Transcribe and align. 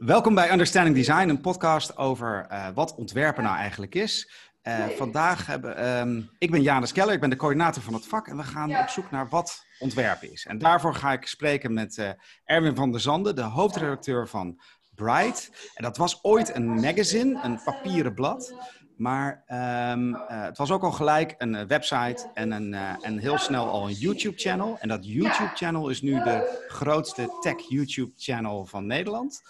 Welkom 0.00 0.34
bij 0.34 0.52
Understanding 0.52 0.96
Design, 0.96 1.28
een 1.28 1.40
podcast 1.40 1.96
over 1.96 2.46
uh, 2.52 2.68
wat 2.74 2.94
ontwerpen 2.94 3.42
nou 3.42 3.56
eigenlijk 3.56 3.94
is. 3.94 4.32
Uh, 4.62 4.86
vandaag 4.86 5.46
hebben 5.46 5.98
um, 5.98 6.30
ik 6.38 6.50
ben 6.50 6.62
Janus 6.62 6.92
Keller, 6.92 7.14
ik 7.14 7.20
ben 7.20 7.30
de 7.30 7.36
coördinator 7.36 7.82
van 7.82 7.94
het 7.94 8.06
vak 8.06 8.28
en 8.28 8.36
we 8.36 8.42
gaan 8.42 8.68
ja. 8.68 8.82
op 8.82 8.88
zoek 8.88 9.10
naar 9.10 9.28
wat 9.28 9.64
ontwerpen 9.78 10.32
is. 10.32 10.46
En 10.46 10.58
daarvoor 10.58 10.94
ga 10.94 11.12
ik 11.12 11.26
spreken 11.26 11.72
met 11.72 11.96
uh, 11.96 12.10
Erwin 12.44 12.76
van 12.76 12.90
der 12.90 13.00
Zanden, 13.00 13.36
de 13.36 13.42
hoofdredacteur 13.42 14.28
van 14.28 14.60
Bright. 14.94 15.50
En 15.74 15.84
dat 15.84 15.96
was 15.96 16.24
ooit 16.24 16.54
een 16.54 16.68
magazine, 16.68 17.40
een 17.42 17.60
papieren 17.64 18.14
blad. 18.14 18.54
Maar 18.96 19.44
um, 19.92 20.14
uh, 20.14 20.20
het 20.26 20.58
was 20.58 20.70
ook 20.70 20.82
al 20.82 20.92
gelijk 20.92 21.34
een 21.38 21.66
website 21.66 22.30
en, 22.34 22.50
een, 22.50 22.72
uh, 22.72 22.92
en 23.00 23.18
heel 23.18 23.38
snel 23.38 23.68
al 23.68 23.88
een 23.88 23.94
YouTube-channel. 23.94 24.78
En 24.78 24.88
dat 24.88 25.06
YouTube-channel 25.06 25.88
is 25.88 26.02
nu 26.02 26.22
de 26.22 26.64
grootste 26.68 27.38
tech-YouTube-channel 27.40 28.66
van 28.66 28.86
Nederland. 28.86 29.42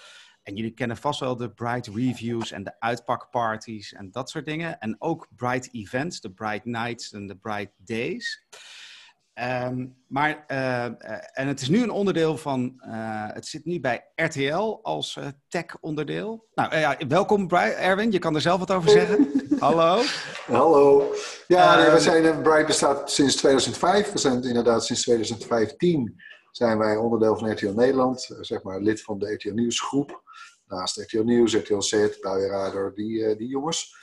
En 0.43 0.57
jullie 0.57 0.75
kennen 0.75 0.97
vast 0.97 1.21
wel 1.21 1.37
de 1.37 1.51
Bright 1.51 1.87
Reviews 1.87 2.53
en 2.53 2.65
de 2.65 2.75
uitpakparties 2.79 3.93
en 3.93 4.11
dat 4.11 4.31
soort 4.31 4.47
dingen. 4.47 4.79
En 4.79 4.97
ook 4.99 5.29
Bright 5.37 5.69
Events, 5.73 6.21
de 6.21 6.31
Bright 6.31 6.65
Nights 6.65 7.13
en 7.13 7.27
de 7.27 7.37
Bright 7.37 7.73
Days. 7.77 8.45
Um, 9.35 9.97
maar, 10.07 10.45
uh, 10.49 10.85
en 11.33 11.47
het 11.47 11.61
is 11.61 11.69
nu 11.69 11.83
een 11.83 11.91
onderdeel 11.91 12.37
van, 12.37 12.83
uh, 12.87 13.27
het 13.33 13.47
zit 13.47 13.65
nu 13.65 13.81
bij 13.81 14.05
RTL 14.15 14.79
als 14.83 15.19
tech-onderdeel. 15.49 16.49
Nou 16.55 16.77
ja, 16.77 16.97
welkom 17.09 17.47
Bright, 17.47 17.77
Erwin, 17.77 18.13
je 18.13 18.19
kan 18.19 18.35
er 18.35 18.41
zelf 18.41 18.59
wat 18.59 18.71
over 18.71 18.91
zeggen. 18.91 19.33
Hallo. 19.59 20.03
Hallo. 20.47 21.15
Ja, 21.47 21.77
nee, 21.77 21.91
we 21.91 22.01
zijn, 22.01 22.43
Bright 22.43 22.67
bestaat 22.67 23.11
sinds 23.11 23.37
2005. 23.37 24.13
We 24.13 24.19
zijn 24.19 24.43
inderdaad 24.43 24.85
sinds 24.85 25.03
2015 25.03 26.21
zijn 26.51 26.79
wij 26.79 26.97
onderdeel 26.97 27.37
van 27.37 27.53
RTL 27.53 27.73
Nederland, 27.73 28.37
zeg 28.41 28.63
maar 28.63 28.81
lid 28.81 29.03
van 29.03 29.19
de 29.19 29.33
RTL 29.33 29.53
Nieuws 29.53 29.81
groep. 29.81 30.23
Naast 30.67 30.97
RTL 30.97 31.23
Nieuws, 31.23 31.55
RTL 31.55 31.81
Z, 31.81 31.93
Radar, 32.21 32.95
die, 32.95 33.37
die 33.37 33.49
jongens. 33.49 33.99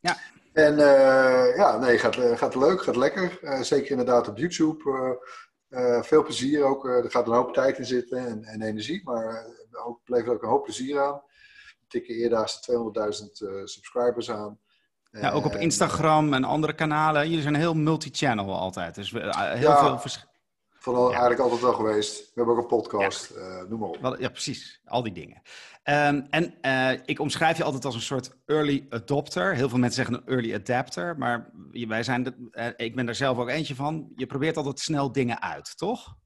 Ja. 0.00 0.16
En 0.52 0.72
uh, 0.72 1.56
ja, 1.56 1.78
nee, 1.78 1.98
gaat, 1.98 2.16
gaat 2.16 2.54
leuk, 2.54 2.82
gaat 2.82 2.96
lekker. 2.96 3.38
Uh, 3.42 3.60
zeker 3.60 3.90
inderdaad 3.90 4.28
op 4.28 4.38
YouTube. 4.38 5.18
Uh, 5.68 6.02
veel 6.02 6.22
plezier 6.22 6.64
ook. 6.64 6.88
er 6.88 7.10
gaat 7.10 7.26
een 7.26 7.32
hoop 7.32 7.54
tijd 7.54 7.78
in 7.78 7.84
zitten 7.84 8.26
en, 8.26 8.44
en 8.44 8.62
energie, 8.62 9.00
maar 9.04 9.46
ook, 9.84 10.00
bleef 10.04 10.26
ook 10.26 10.42
een 10.42 10.48
hoop 10.48 10.64
plezier 10.64 11.00
aan. 11.00 11.22
We 11.80 11.86
tikken 11.88 12.14
eerder 12.14 12.60
200.000 13.18 13.64
subscribers 13.64 14.30
aan. 14.30 14.58
Ja, 15.10 15.30
ook 15.30 15.44
op 15.44 15.54
Instagram 15.54 16.34
en 16.34 16.44
andere 16.44 16.74
kanalen. 16.74 17.28
Jullie 17.28 17.42
zijn 17.42 17.54
heel 17.54 17.74
multi-channel 17.74 18.54
altijd. 18.54 18.94
Dus 18.94 19.10
heel 19.10 19.20
ja, 19.20 19.78
veel 19.78 19.98
verschillende. 19.98 20.33
Vooral 20.84 21.08
eigenlijk 21.10 21.40
altijd 21.40 21.60
wel 21.60 21.72
geweest. 21.72 22.18
We 22.18 22.30
hebben 22.34 22.54
ook 22.54 22.60
een 22.60 22.66
podcast, 22.66 23.32
uh, 23.36 23.62
noem 23.68 23.78
maar 23.78 23.88
op. 23.88 24.16
Ja, 24.18 24.28
precies. 24.28 24.80
Al 24.84 25.02
die 25.02 25.12
dingen. 25.12 25.42
Um, 25.84 26.26
en 26.30 26.54
uh, 26.62 27.00
ik 27.04 27.20
omschrijf 27.20 27.56
je 27.56 27.64
altijd 27.64 27.84
als 27.84 27.94
een 27.94 28.00
soort 28.00 28.36
early 28.46 28.86
adopter. 28.88 29.54
Heel 29.54 29.68
veel 29.68 29.78
mensen 29.78 30.04
zeggen 30.04 30.22
een 30.22 30.34
early 30.34 30.54
adapter. 30.54 31.18
Maar 31.18 31.50
wij 31.70 32.02
zijn 32.02 32.22
de, 32.22 32.48
uh, 32.50 32.66
ik 32.76 32.94
ben 32.94 33.08
er 33.08 33.14
zelf 33.14 33.38
ook 33.38 33.48
eentje 33.48 33.74
van. 33.74 34.12
Je 34.16 34.26
probeert 34.26 34.56
altijd 34.56 34.80
snel 34.80 35.12
dingen 35.12 35.42
uit, 35.42 35.78
toch? 35.78 36.16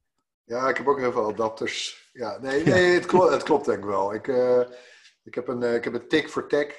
Ja, 0.45 0.69
ik 0.69 0.77
heb 0.77 0.87
ook 0.87 0.99
heel 0.99 1.11
veel 1.11 1.27
adapters. 1.27 2.09
Ja, 2.13 2.37
nee, 2.41 2.63
nee 2.63 2.93
het, 2.93 3.05
klopt, 3.05 3.31
het 3.37 3.43
klopt 3.43 3.65
denk 3.65 3.77
ik 3.77 3.85
wel. 3.85 4.13
Ik, 4.13 4.27
ik, 5.23 5.35
heb, 5.35 5.47
een, 5.47 5.63
ik 5.63 5.83
heb 5.83 5.93
een 5.93 6.07
tik 6.07 6.29
voor 6.29 6.47
tech, 6.47 6.75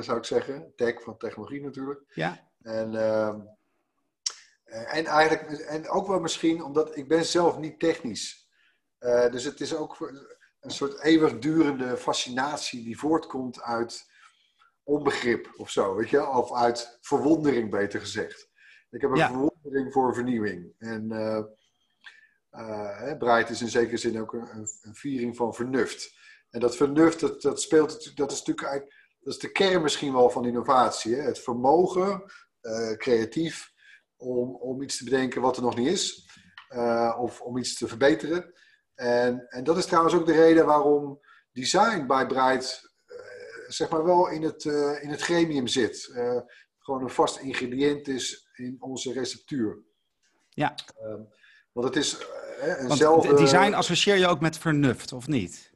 zou 0.00 0.18
ik 0.18 0.24
zeggen. 0.24 0.72
Tech 0.76 1.02
van 1.02 1.16
technologie 1.16 1.62
natuurlijk. 1.62 2.02
Ja. 2.14 2.48
En... 2.62 2.92
Ehm, 4.70 4.84
en 4.84 5.06
eigenlijk, 5.06 5.60
en 5.60 5.88
ook 5.88 6.06
wel 6.06 6.20
misschien 6.20 6.62
omdat 6.62 6.96
ik 6.96 7.08
ben 7.08 7.24
zelf 7.24 7.58
niet 7.58 7.78
technisch. 7.78 8.48
Uh, 9.00 9.30
dus 9.30 9.44
het 9.44 9.60
is 9.60 9.74
ook 9.74 10.12
een 10.60 10.70
soort 10.70 11.02
eeuwigdurende 11.02 11.96
fascinatie 11.96 12.84
die 12.84 12.98
voortkomt 12.98 13.62
uit 13.62 14.08
onbegrip 14.82 15.52
of 15.56 15.70
zo, 15.70 15.94
weet 15.94 16.10
je, 16.10 16.28
of 16.28 16.52
uit 16.52 16.98
verwondering 17.00 17.70
beter 17.70 18.00
gezegd. 18.00 18.48
Ik 18.90 19.00
heb 19.00 19.10
een 19.10 19.16
ja. 19.16 19.28
verwondering 19.28 19.92
voor 19.92 20.14
vernieuwing. 20.14 20.74
En 20.78 21.12
uh, 21.12 21.42
uh, 23.20 23.50
is 23.50 23.60
in 23.60 23.68
zekere 23.68 23.96
zin 23.96 24.20
ook 24.20 24.32
een, 24.32 24.68
een, 24.82 24.94
viering 24.94 25.36
van 25.36 25.54
vernuft. 25.54 26.18
En 26.50 26.60
dat 26.60 26.76
vernuft, 26.76 27.20
dat, 27.20 27.42
dat 27.42 27.62
speelt, 27.62 28.16
dat 28.16 28.32
is 28.32 28.38
natuurlijk 28.38 28.66
eigenlijk, 28.66 28.96
dat 29.20 29.34
is 29.34 29.40
de 29.40 29.52
kern 29.52 29.82
misschien 29.82 30.12
wel 30.12 30.30
van 30.30 30.46
innovatie. 30.46 31.14
Hè? 31.14 31.22
Het 31.22 31.38
vermogen, 31.38 32.32
creatief, 32.96 33.72
om, 34.20 34.56
om 34.56 34.82
iets 34.82 34.96
te 34.96 35.04
bedenken 35.04 35.40
wat 35.40 35.56
er 35.56 35.62
nog 35.62 35.76
niet 35.76 35.88
is. 35.88 36.28
Uh, 36.70 37.16
of 37.20 37.40
om 37.40 37.58
iets 37.58 37.74
te 37.78 37.88
verbeteren. 37.88 38.52
En, 38.94 39.46
en 39.48 39.64
dat 39.64 39.76
is 39.76 39.86
trouwens 39.86 40.14
ook 40.14 40.26
de 40.26 40.32
reden 40.32 40.66
waarom 40.66 41.20
design 41.52 42.06
bij 42.06 42.26
Bright 42.26 42.90
uh, 43.06 43.16
zeg 43.68 43.88
maar 43.88 44.04
wel 44.04 44.28
in 44.28 44.42
het, 44.42 44.64
uh, 44.64 45.02
in 45.02 45.10
het 45.10 45.20
gremium 45.20 45.66
zit. 45.66 46.12
gewoon 46.78 47.02
een 47.02 47.10
vast 47.10 47.38
ingrediënt 47.38 48.08
is 48.08 48.48
in 48.54 48.76
onze 48.78 49.12
receptuur. 49.12 49.82
Ja. 50.48 50.74
want 51.72 51.86
het 51.86 51.96
is 51.96 52.18
eenzelfde... 52.78 53.34
design 53.34 53.72
associeer 53.72 54.16
je 54.16 54.26
ook 54.26 54.40
met 54.40 54.58
vernuft, 54.58 55.12
of 55.12 55.26
niet? 55.26 55.72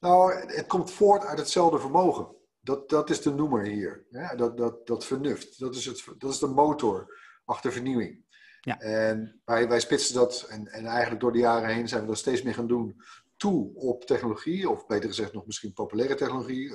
Nou, 0.00 0.34
het 0.34 0.66
komt 0.66 0.90
voort 0.90 1.24
uit 1.24 1.38
hetzelfde 1.38 1.78
vermogen. 1.78 2.36
Dat, 2.60 2.88
dat 2.88 3.10
is 3.10 3.22
de 3.22 3.30
noemer 3.30 3.64
hier. 3.64 4.06
Ja, 4.10 4.34
dat, 4.34 4.56
dat, 4.56 4.86
dat 4.86 5.04
vernuft. 5.04 5.58
Dat 5.58 5.74
is, 5.74 5.84
het, 5.84 6.04
dat 6.18 6.32
is 6.32 6.38
de 6.38 6.46
motor 6.46 7.18
achter 7.48 7.72
vernieuwing. 7.72 8.24
Ja. 8.60 8.80
En 8.80 9.40
wij, 9.44 9.68
wij 9.68 9.80
spitsen 9.80 10.14
dat, 10.14 10.46
en, 10.48 10.66
en 10.66 10.86
eigenlijk 10.86 11.20
door 11.20 11.32
de 11.32 11.38
jaren 11.38 11.74
heen 11.74 11.88
zijn 11.88 12.00
we 12.00 12.06
dat 12.06 12.18
steeds 12.18 12.42
meer 12.42 12.54
gaan 12.54 12.66
doen, 12.66 13.02
toe 13.36 13.74
op 13.74 14.04
technologie, 14.04 14.70
of 14.70 14.86
beter 14.86 15.08
gezegd 15.08 15.32
nog 15.32 15.46
misschien 15.46 15.72
populaire 15.72 16.14
technologie, 16.14 16.72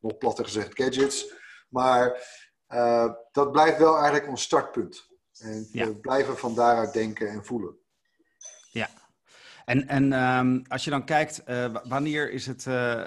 nog 0.00 0.18
platter 0.18 0.44
gezegd 0.44 0.82
gadgets. 0.82 1.32
Maar 1.68 2.28
uh, 2.68 3.12
dat 3.32 3.52
blijft 3.52 3.78
wel 3.78 3.94
eigenlijk 3.94 4.28
ons 4.28 4.42
startpunt. 4.42 5.08
En 5.38 5.68
Ja. 5.72 5.86
we 5.86 5.96
blijven 5.96 6.38
van 6.38 6.54
daaruit 6.54 6.92
denken 6.92 7.28
en 7.28 7.44
voelen. 7.44 7.76
Ja. 8.70 8.88
En, 9.66 9.88
en 9.88 10.12
um, 10.12 10.62
als 10.68 10.84
je 10.84 10.90
dan 10.90 11.04
kijkt, 11.04 11.42
uh, 11.46 11.76
wanneer 11.88 12.30
is 12.30 12.46
het, 12.46 12.64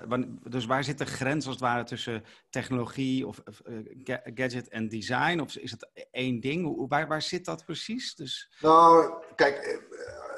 wanneer, 0.08 0.28
dus 0.44 0.66
waar 0.66 0.84
zit 0.84 0.98
de 0.98 1.06
grens 1.06 1.46
als 1.46 1.56
het 1.56 1.64
ware 1.64 1.84
tussen 1.84 2.24
technologie 2.50 3.28
of 3.28 3.44
uh, 3.66 3.80
gadget 4.24 4.68
en 4.68 4.90
design? 4.90 5.40
Of 5.40 5.56
is 5.56 5.72
het 5.72 6.08
één 6.12 6.40
ding? 6.40 6.88
Waar, 6.90 7.08
waar 7.08 7.22
zit 7.22 7.46
dat 7.46 7.66
precies? 7.66 8.16
Dus... 8.16 8.52
Nou, 8.60 9.14
kijk, 9.36 9.84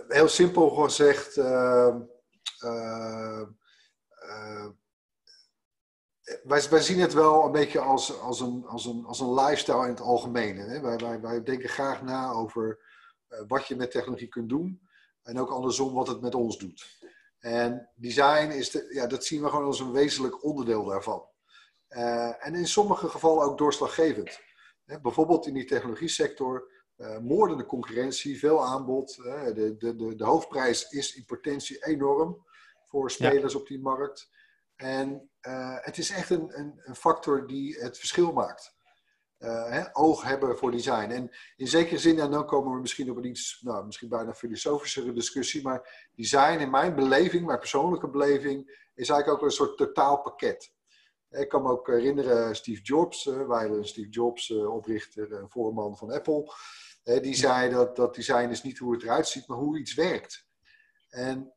heel 0.07 0.27
simpel 0.27 0.69
gezegd, 0.69 1.35
wij, 6.43 6.69
wij 6.69 6.81
zien 6.81 6.99
het 6.99 7.13
wel 7.13 7.45
een 7.45 7.51
beetje 7.51 7.79
als, 7.79 8.19
als, 8.19 8.39
een, 8.39 8.65
als, 8.67 8.85
een, 8.85 9.05
als 9.05 9.19
een 9.19 9.33
lifestyle 9.33 9.83
in 9.83 9.89
het 9.89 10.01
algemeen. 10.01 10.57
Hè? 10.57 10.81
Wij, 10.81 10.97
wij, 10.97 11.21
wij 11.21 11.43
denken 11.43 11.69
graag 11.69 12.01
na 12.01 12.31
over 12.31 12.79
wat 13.47 13.67
je 13.67 13.75
met 13.75 13.91
technologie 13.91 14.27
kunt 14.27 14.49
doen. 14.49 14.89
En 15.23 15.39
ook 15.39 15.49
andersom 15.49 15.93
wat 15.93 16.07
het 16.07 16.21
met 16.21 16.35
ons 16.35 16.57
doet. 16.57 16.99
En 17.39 17.89
design, 17.95 18.49
is 18.49 18.69
de, 18.69 18.87
ja, 18.93 19.07
dat 19.07 19.25
zien 19.25 19.41
we 19.41 19.49
gewoon 19.49 19.65
als 19.65 19.79
een 19.79 19.91
wezenlijk 19.91 20.43
onderdeel 20.43 20.85
daarvan. 20.85 21.29
Uh, 21.89 22.45
en 22.45 22.55
in 22.55 22.67
sommige 22.67 23.09
gevallen 23.09 23.45
ook 23.45 23.57
doorslaggevend. 23.57 24.39
Hè, 24.85 25.01
bijvoorbeeld 25.01 25.47
in 25.47 25.53
die 25.53 25.65
technologie 25.65 26.07
sector, 26.07 26.71
uh, 26.97 27.17
moordende 27.17 27.65
concurrentie, 27.65 28.39
veel 28.39 28.65
aanbod. 28.65 29.17
Uh, 29.17 29.45
de, 29.45 29.75
de, 29.77 29.95
de, 29.95 30.15
de, 30.15 30.25
hoofdprijs 30.25 30.89
is 30.89 31.15
in 31.15 31.25
potentie 31.25 31.85
enorm 31.85 32.45
voor 32.83 33.11
spelers 33.11 33.53
ja. 33.53 33.59
op 33.59 33.67
die 33.67 33.81
markt. 33.81 34.29
En 34.75 35.29
het 35.81 35.97
is 35.97 36.09
echt 36.09 36.29
een, 36.29 36.59
een, 36.59 36.81
een 36.83 36.95
factor 36.95 37.47
die 37.47 37.79
het 37.79 37.97
verschil 37.97 38.31
maakt. 38.31 38.75
Uh, 39.41 39.69
hè, 39.69 39.83
oog 39.91 40.23
hebben 40.23 40.57
voor 40.57 40.71
design. 40.71 41.09
En 41.09 41.31
in 41.55 41.67
zekere 41.67 41.97
zin, 41.97 42.19
en 42.19 42.31
dan 42.31 42.45
komen 42.45 42.73
we 42.73 42.79
misschien 42.79 43.09
op 43.11 43.17
een 43.17 43.25
iets, 43.25 43.61
nou, 43.61 43.85
misschien 43.85 44.09
bijna 44.09 44.33
filosofischere 44.33 45.13
discussie, 45.13 45.61
maar 45.61 46.09
design 46.15 46.59
in 46.59 46.69
mijn 46.69 46.95
beleving, 46.95 47.45
mijn 47.45 47.59
persoonlijke 47.59 48.09
beleving, 48.09 48.89
is 48.95 49.09
eigenlijk 49.09 49.29
ook 49.29 49.45
een 49.47 49.55
soort 49.55 49.77
totaalpakket. 49.77 50.71
Ik 51.29 51.49
kan 51.49 51.61
me 51.61 51.69
ook 51.69 51.87
herinneren, 51.87 52.55
Steve 52.55 52.81
Jobs, 52.81 53.25
uh, 53.25 53.47
wij 53.47 53.83
Steve 53.83 54.09
Jobs, 54.09 54.49
uh, 54.49 54.73
oprichter 54.73 55.33
en 55.33 55.49
voorman 55.49 55.97
van 55.97 56.11
Apple, 56.11 56.53
die 57.03 57.35
zei 57.35 57.69
dat, 57.69 57.95
dat 57.95 58.15
design 58.15 58.49
is 58.49 58.63
niet 58.63 58.77
hoe 58.77 58.93
het 58.93 59.03
eruit 59.03 59.27
ziet, 59.27 59.47
maar 59.47 59.57
hoe 59.57 59.79
iets 59.79 59.93
werkt. 59.93 60.45
En, 61.09 61.53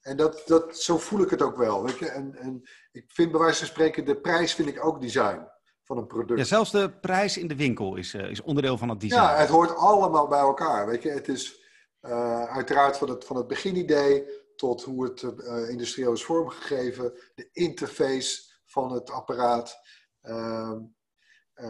en 0.00 0.16
dat, 0.16 0.42
dat, 0.46 0.78
zo 0.78 0.98
voel 0.98 1.20
ik 1.20 1.30
het 1.30 1.42
ook 1.42 1.56
wel. 1.56 1.88
Je? 1.88 2.08
En, 2.08 2.34
en 2.34 2.62
ik 2.92 3.04
vind 3.10 3.30
bij 3.30 3.40
wijze 3.40 3.58
van 3.58 3.66
spreken, 3.66 4.04
de 4.04 4.20
prijs 4.20 4.54
vind 4.54 4.68
ik 4.68 4.84
ook 4.84 5.00
design 5.00 5.48
van 5.90 5.98
een 5.98 6.06
product. 6.06 6.38
Ja, 6.38 6.44
zelfs 6.44 6.70
de 6.70 6.90
prijs 6.90 7.36
in 7.38 7.48
de 7.48 7.56
winkel 7.56 7.96
is, 7.96 8.14
uh, 8.14 8.30
is 8.30 8.42
onderdeel 8.42 8.78
van 8.78 8.88
het 8.88 9.00
design. 9.00 9.20
Ja, 9.20 9.36
het 9.36 9.48
hoort 9.48 9.76
allemaal 9.76 10.28
bij 10.28 10.38
elkaar. 10.38 10.86
Weet 10.86 11.02
je, 11.02 11.10
het 11.10 11.28
is 11.28 11.64
uh, 12.02 12.44
uiteraard 12.44 12.96
van 12.96 13.08
het, 13.08 13.24
van 13.24 13.36
het 13.36 13.46
beginidee 13.46 14.24
tot 14.56 14.82
hoe 14.82 15.04
het 15.04 15.22
uh, 15.22 15.68
industrieel 15.68 16.12
is 16.12 16.24
vormgegeven, 16.24 17.12
de 17.34 17.48
interface 17.52 18.42
van 18.64 18.92
het 18.92 19.10
apparaat, 19.10 19.78
ehm, 20.20 20.78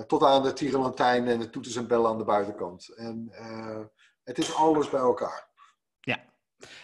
tot 0.07 0.23
aan 0.23 0.43
de 0.43 0.53
tierenlantijn 0.53 1.29
en 1.29 1.39
de 1.39 1.51
toeters 1.51 1.77
en 1.77 1.87
bellen 1.87 2.11
aan 2.11 2.19
de 2.19 2.25
buitenkant. 2.25 2.89
En 2.89 3.29
het 4.23 4.39
is 4.39 4.55
alles 4.55 4.91
bij 4.91 5.01
elkaar. 5.01 5.50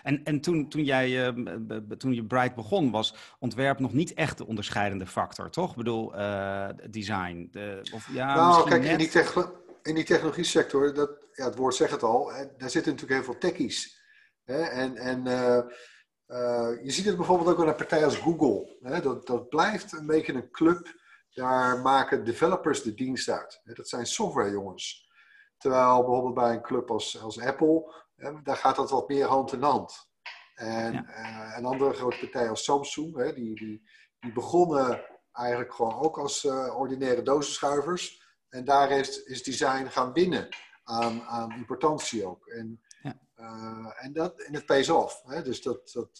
En, 0.02 0.24
en 0.24 0.40
toen, 0.40 0.68
toen, 0.68 0.84
jij, 0.84 1.34
uh, 1.36 1.76
toen 1.98 2.14
je 2.14 2.24
Bright 2.24 2.54
begon, 2.54 2.90
was 2.90 3.14
ontwerp 3.38 3.78
nog 3.78 3.92
niet 3.92 4.14
echt 4.14 4.38
de 4.38 4.46
onderscheidende 4.46 5.06
factor, 5.06 5.50
toch? 5.50 5.70
Ik 5.70 5.76
bedoel, 5.76 6.18
uh, 6.18 6.68
design. 6.90 7.48
De, 7.50 7.88
of, 7.94 8.08
ja, 8.12 8.34
nou, 8.34 8.68
kijk, 8.68 8.82
net... 8.82 8.90
in, 8.90 8.98
die 8.98 9.44
in 9.82 9.94
die 9.94 10.04
technologie 10.04 10.44
sector, 10.44 10.94
dat, 10.94 11.10
ja, 11.32 11.44
het 11.44 11.56
woord 11.56 11.74
zegt 11.74 11.90
het 11.90 12.02
al, 12.02 12.32
daar 12.58 12.70
zitten 12.70 12.92
natuurlijk 12.92 13.20
heel 13.20 13.32
veel 13.32 13.38
techies. 13.38 14.04
Hè? 14.44 14.62
En, 14.62 14.96
en 14.96 15.18
uh, 15.26 16.84
je 16.84 16.90
ziet 16.90 17.04
het 17.04 17.16
bijvoorbeeld 17.16 17.48
ook 17.48 17.60
aan 17.60 17.68
een 17.68 17.74
partij 17.74 18.04
als 18.04 18.16
Google. 18.16 18.76
Hè? 18.82 19.00
Dat, 19.00 19.26
dat 19.26 19.48
blijft 19.48 19.92
een 19.92 20.06
beetje 20.06 20.32
een 20.32 20.50
club. 20.50 21.04
Daar 21.30 21.78
maken 21.78 22.24
developers 22.24 22.82
de 22.82 22.94
dienst 22.94 23.28
uit. 23.28 23.60
Dat 23.64 23.88
zijn 23.88 24.06
softwarejongens. 24.06 25.10
Terwijl 25.58 25.96
bijvoorbeeld 25.96 26.34
bij 26.34 26.52
een 26.52 26.62
club 26.62 26.90
als, 26.90 27.20
als 27.20 27.40
Apple 27.40 28.04
daar 28.16 28.56
gaat 28.56 28.76
dat 28.76 28.90
wat 28.90 29.08
meer 29.08 29.26
hand 29.26 29.52
in 29.52 29.62
hand. 29.62 30.08
En 30.54 30.92
ja. 30.92 31.04
uh, 31.08 31.56
een 31.56 31.64
andere 31.64 31.92
grote 31.92 32.18
partij 32.18 32.48
als 32.48 32.64
Samsung, 32.64 33.16
hè, 33.16 33.32
die, 33.32 33.54
die, 33.54 33.88
die 34.18 34.32
begonnen 34.32 35.04
eigenlijk 35.32 35.74
gewoon 35.74 35.94
ook 35.94 36.18
als 36.18 36.44
uh, 36.44 36.78
ordinaire 36.78 37.22
dozenschuivers. 37.22 38.24
En 38.48 38.64
daar 38.64 38.90
is, 38.90 39.22
is 39.22 39.42
design 39.42 39.86
gaan 39.86 40.12
winnen 40.12 40.48
aan, 40.84 41.22
aan 41.22 41.52
importantie 41.52 42.26
ook. 42.26 42.46
En, 42.46 42.82
ja. 43.02 43.18
uh, 43.36 44.04
en, 44.04 44.12
dat, 44.12 44.40
en 44.40 44.54
het 44.54 44.66
pays 44.66 44.88
off. 44.88 45.22
Hè? 45.24 45.42
Dus 45.42 45.62
dat, 45.62 45.90
dat, 45.92 46.18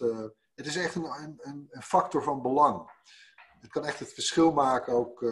het 0.55 0.67
is 0.67 0.77
echt 0.77 0.95
een, 0.95 1.05
een, 1.05 1.69
een, 1.71 1.83
factor 1.83 2.23
van 2.23 2.43
belang. 2.43 2.91
Het 3.61 3.71
kan 3.71 3.85
echt 3.85 3.99
het 3.99 4.13
verschil 4.13 4.53
maken 4.53 4.93
ook. 4.93 5.25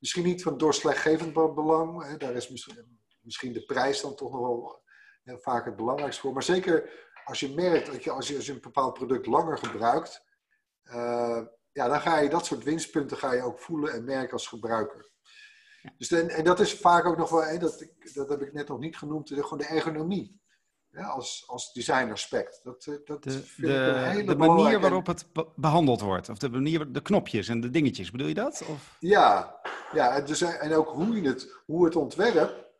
misschien 0.00 0.24
niet 0.24 0.42
van 0.42 0.58
doorslaggevend 0.58 1.32
belang. 1.32 2.04
Hè? 2.04 2.16
Daar 2.16 2.34
is 2.34 2.48
misschien, 2.48 3.00
misschien 3.20 3.52
de 3.52 3.64
prijs 3.64 4.00
dan 4.00 4.14
toch 4.14 4.32
nog 4.32 4.40
wel 4.40 4.82
heel 5.22 5.38
vaak 5.38 5.64
het 5.64 5.76
belangrijkste 5.76 6.20
voor. 6.20 6.32
Maar 6.32 6.42
zeker 6.42 6.90
als 7.24 7.40
je 7.40 7.54
merkt 7.54 7.92
dat 7.92 8.04
je 8.04 8.10
als 8.10 8.28
je, 8.28 8.36
als 8.36 8.46
je 8.46 8.52
een 8.52 8.60
bepaald 8.60 8.94
product 8.94 9.26
langer 9.26 9.58
gebruikt, 9.58 10.24
uh, 10.84 11.40
ja, 11.72 11.88
dan 11.88 12.00
ga 12.00 12.18
je 12.18 12.28
dat 12.28 12.46
soort 12.46 12.64
winstpunten 12.64 13.16
ga 13.16 13.32
je 13.32 13.42
ook 13.42 13.60
voelen 13.60 13.92
en 13.92 14.04
merken 14.04 14.32
als 14.32 14.46
gebruiker. 14.46 15.10
Dus 15.96 16.10
en, 16.10 16.28
en 16.28 16.44
dat 16.44 16.60
is 16.60 16.74
vaak 16.74 17.04
ook 17.04 17.16
nog 17.16 17.30
wel, 17.30 17.58
dat, 17.58 17.86
dat 18.14 18.28
heb 18.28 18.42
ik 18.42 18.52
net 18.52 18.68
nog 18.68 18.78
niet 18.78 18.96
genoemd, 18.96 19.28
de, 19.28 19.42
gewoon 19.42 19.58
de 19.58 19.66
ergonomie. 19.66 20.40
Ja, 20.88 21.06
als, 21.06 21.44
als 21.46 21.72
design 21.72 22.10
aspect. 22.10 22.60
Dat, 22.62 22.86
eh, 22.86 22.94
dat 23.04 23.22
de, 23.22 23.30
vind 23.30 23.68
de, 23.68 23.74
ik 23.74 23.94
een 23.94 24.10
hele 24.10 24.24
de 24.24 24.36
manier 24.36 24.80
waarop 24.80 25.06
het 25.06 25.26
behandeld 25.56 26.00
wordt. 26.00 26.28
Of 26.28 26.38
de 26.38 26.50
manier, 26.50 26.92
de 26.92 27.02
knopjes 27.02 27.48
en 27.48 27.60
de 27.60 27.70
dingetjes. 27.70 28.10
Bedoel 28.10 28.26
je 28.26 28.34
dat? 28.34 28.64
Of? 28.68 28.96
Ja, 28.98 29.60
ja 29.92 30.20
dus, 30.20 30.40
en 30.40 30.74
ook 30.74 30.88
hoe, 30.88 31.22
je 31.22 31.28
het, 31.28 31.62
hoe 31.66 31.84
het 31.84 31.96
ontwerp 31.96 32.70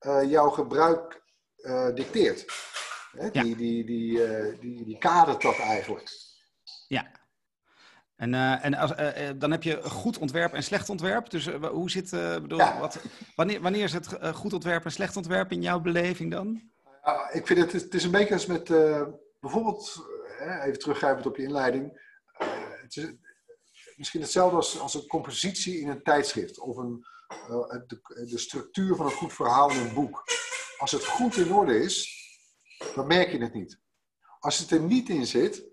uh, 0.00 0.30
jouw 0.30 0.50
gebruik 0.50 1.21
uh, 1.62 1.94
dicteert. 1.94 2.44
Hè? 3.16 3.30
Die, 3.30 3.56
die, 3.56 3.84
die, 3.84 4.12
uh, 4.12 4.60
die, 4.60 4.84
die 4.84 4.98
kadert 4.98 5.42
dat 5.42 5.58
eigenlijk. 5.58 6.10
Ja. 6.88 7.10
En, 8.16 8.32
uh, 8.32 8.64
en 8.64 8.74
als, 8.74 8.92
dan 9.36 9.50
heb 9.50 9.62
je 9.62 9.82
goed 9.82 10.18
ontwerp 10.18 10.52
en 10.52 10.62
slecht 10.62 10.88
ontwerp. 10.88 11.30
Dus 11.30 11.46
hoe 11.48 11.90
zit, 11.90 12.10
bedoel, 12.10 12.58
ja. 12.58 12.78
wat, 12.78 12.98
wanneer, 13.36 13.60
wanneer 13.60 13.82
is 13.82 13.92
het 13.92 14.08
goed 14.34 14.52
ontwerp 14.52 14.84
en 14.84 14.92
slecht 14.92 15.16
ontwerp 15.16 15.52
in 15.52 15.62
jouw 15.62 15.80
beleving 15.80 16.30
dan? 16.30 16.70
ik 17.32 17.46
vind 17.46 17.58
het, 17.58 17.72
het 17.72 17.94
is 17.94 18.04
een 18.04 18.10
beetje 18.10 18.34
als 18.34 18.46
met, 18.46 18.64
bijvoorbeeld, 19.40 20.06
even 20.38 20.78
teruggrijpend 20.78 21.26
op 21.26 21.36
je 21.36 21.42
inleiding. 21.42 22.00
het 22.82 22.96
is 22.96 23.06
misschien 23.96 24.20
hetzelfde 24.20 24.56
als, 24.56 24.78
als 24.78 24.94
een 24.94 25.06
compositie 25.06 25.80
in 25.80 25.88
een 25.88 26.02
tijdschrift. 26.02 26.58
Of 26.58 26.76
een, 26.76 27.04
de, 27.86 28.26
de 28.30 28.38
structuur 28.38 28.96
van 28.96 29.06
een 29.06 29.12
goed 29.12 29.32
verhaal 29.32 29.70
in 29.70 29.80
een 29.80 29.94
boek. 29.94 30.24
Als 30.82 30.92
het 30.92 31.04
goed 31.04 31.36
in 31.36 31.52
orde 31.52 31.82
is, 31.82 32.20
dan 32.94 33.06
merk 33.06 33.32
je 33.32 33.38
het 33.38 33.54
niet. 33.54 33.80
Als 34.38 34.58
het 34.58 34.70
er 34.70 34.80
niet 34.80 35.08
in 35.08 35.26
zit, 35.26 35.64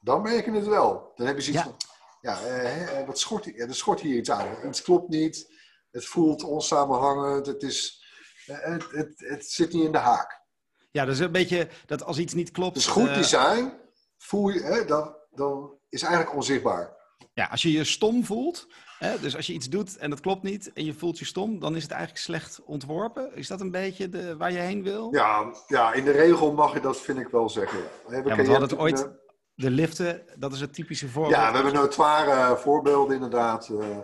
dan 0.00 0.22
merk 0.22 0.44
je 0.44 0.52
het 0.52 0.66
wel. 0.66 1.12
Dan 1.14 1.26
heb 1.26 1.36
je 1.36 1.42
zoiets 1.42 1.62
ja. 1.62 1.68
van, 1.68 1.76
ja, 2.20 2.42
eh, 2.42 3.06
wat 3.06 3.18
schort, 3.18 3.44
ja, 3.44 3.66
er 3.66 3.74
schort 3.74 4.00
hier 4.00 4.16
iets 4.16 4.30
aan. 4.30 4.68
Iets 4.68 4.82
klopt 4.82 5.08
niet, 5.08 5.52
het 5.90 6.06
voelt 6.06 6.42
onsamenhangend, 6.42 7.46
het, 7.46 7.62
is, 7.62 8.04
eh, 8.46 8.58
het, 8.58 8.90
het, 8.90 9.14
het 9.16 9.46
zit 9.46 9.72
niet 9.72 9.84
in 9.84 9.92
de 9.92 9.98
haak. 9.98 10.42
Ja, 10.90 11.04
dat 11.04 11.14
is 11.14 11.20
een 11.20 11.32
beetje 11.32 11.68
dat 11.86 12.04
als 12.04 12.18
iets 12.18 12.34
niet 12.34 12.50
klopt... 12.50 12.74
Dus 12.74 12.86
goed 12.86 13.08
uh, 13.08 13.14
design, 13.14 13.72
voel 14.18 14.48
je, 14.48 14.62
hè, 14.62 14.84
dan, 14.84 15.16
dan 15.30 15.78
is 15.88 16.02
eigenlijk 16.02 16.34
onzichtbaar. 16.34 16.99
Ja, 17.32 17.46
als 17.46 17.62
je 17.62 17.72
je 17.72 17.84
stom 17.84 18.24
voelt, 18.24 18.66
hè, 18.98 19.20
dus 19.20 19.36
als 19.36 19.46
je 19.46 19.52
iets 19.52 19.68
doet 19.68 19.96
en 19.96 20.10
dat 20.10 20.20
klopt 20.20 20.42
niet 20.42 20.72
en 20.72 20.84
je 20.84 20.94
voelt 20.94 21.18
je 21.18 21.24
stom, 21.24 21.58
dan 21.58 21.76
is 21.76 21.82
het 21.82 21.90
eigenlijk 21.92 22.22
slecht 22.22 22.60
ontworpen. 22.64 23.36
Is 23.36 23.48
dat 23.48 23.60
een 23.60 23.70
beetje 23.70 24.08
de, 24.08 24.36
waar 24.36 24.52
je 24.52 24.58
heen 24.58 24.82
wil? 24.82 25.14
Ja, 25.14 25.54
ja, 25.66 25.92
in 25.92 26.04
de 26.04 26.10
regel 26.10 26.52
mag 26.52 26.72
je 26.72 26.80
dat, 26.80 27.00
vind 27.00 27.18
ik 27.18 27.28
wel 27.28 27.48
zeggen. 27.48 27.78
Ja, 27.78 28.16
ja 28.16 28.22
want 28.22 28.36
we 28.36 28.50
hadden 28.50 28.68
het 28.68 28.78
ooit, 28.78 29.08
de 29.54 29.70
liften, 29.70 30.22
dat 30.38 30.52
is 30.52 30.60
het 30.60 30.74
typische 30.74 31.08
voorbeeld. 31.08 31.34
Ja, 31.34 31.48
we 31.48 31.54
hebben 31.54 31.74
notoire 31.74 32.56
voorbeelden 32.56 33.14
inderdaad. 33.14 33.68
Uh, 33.68 33.98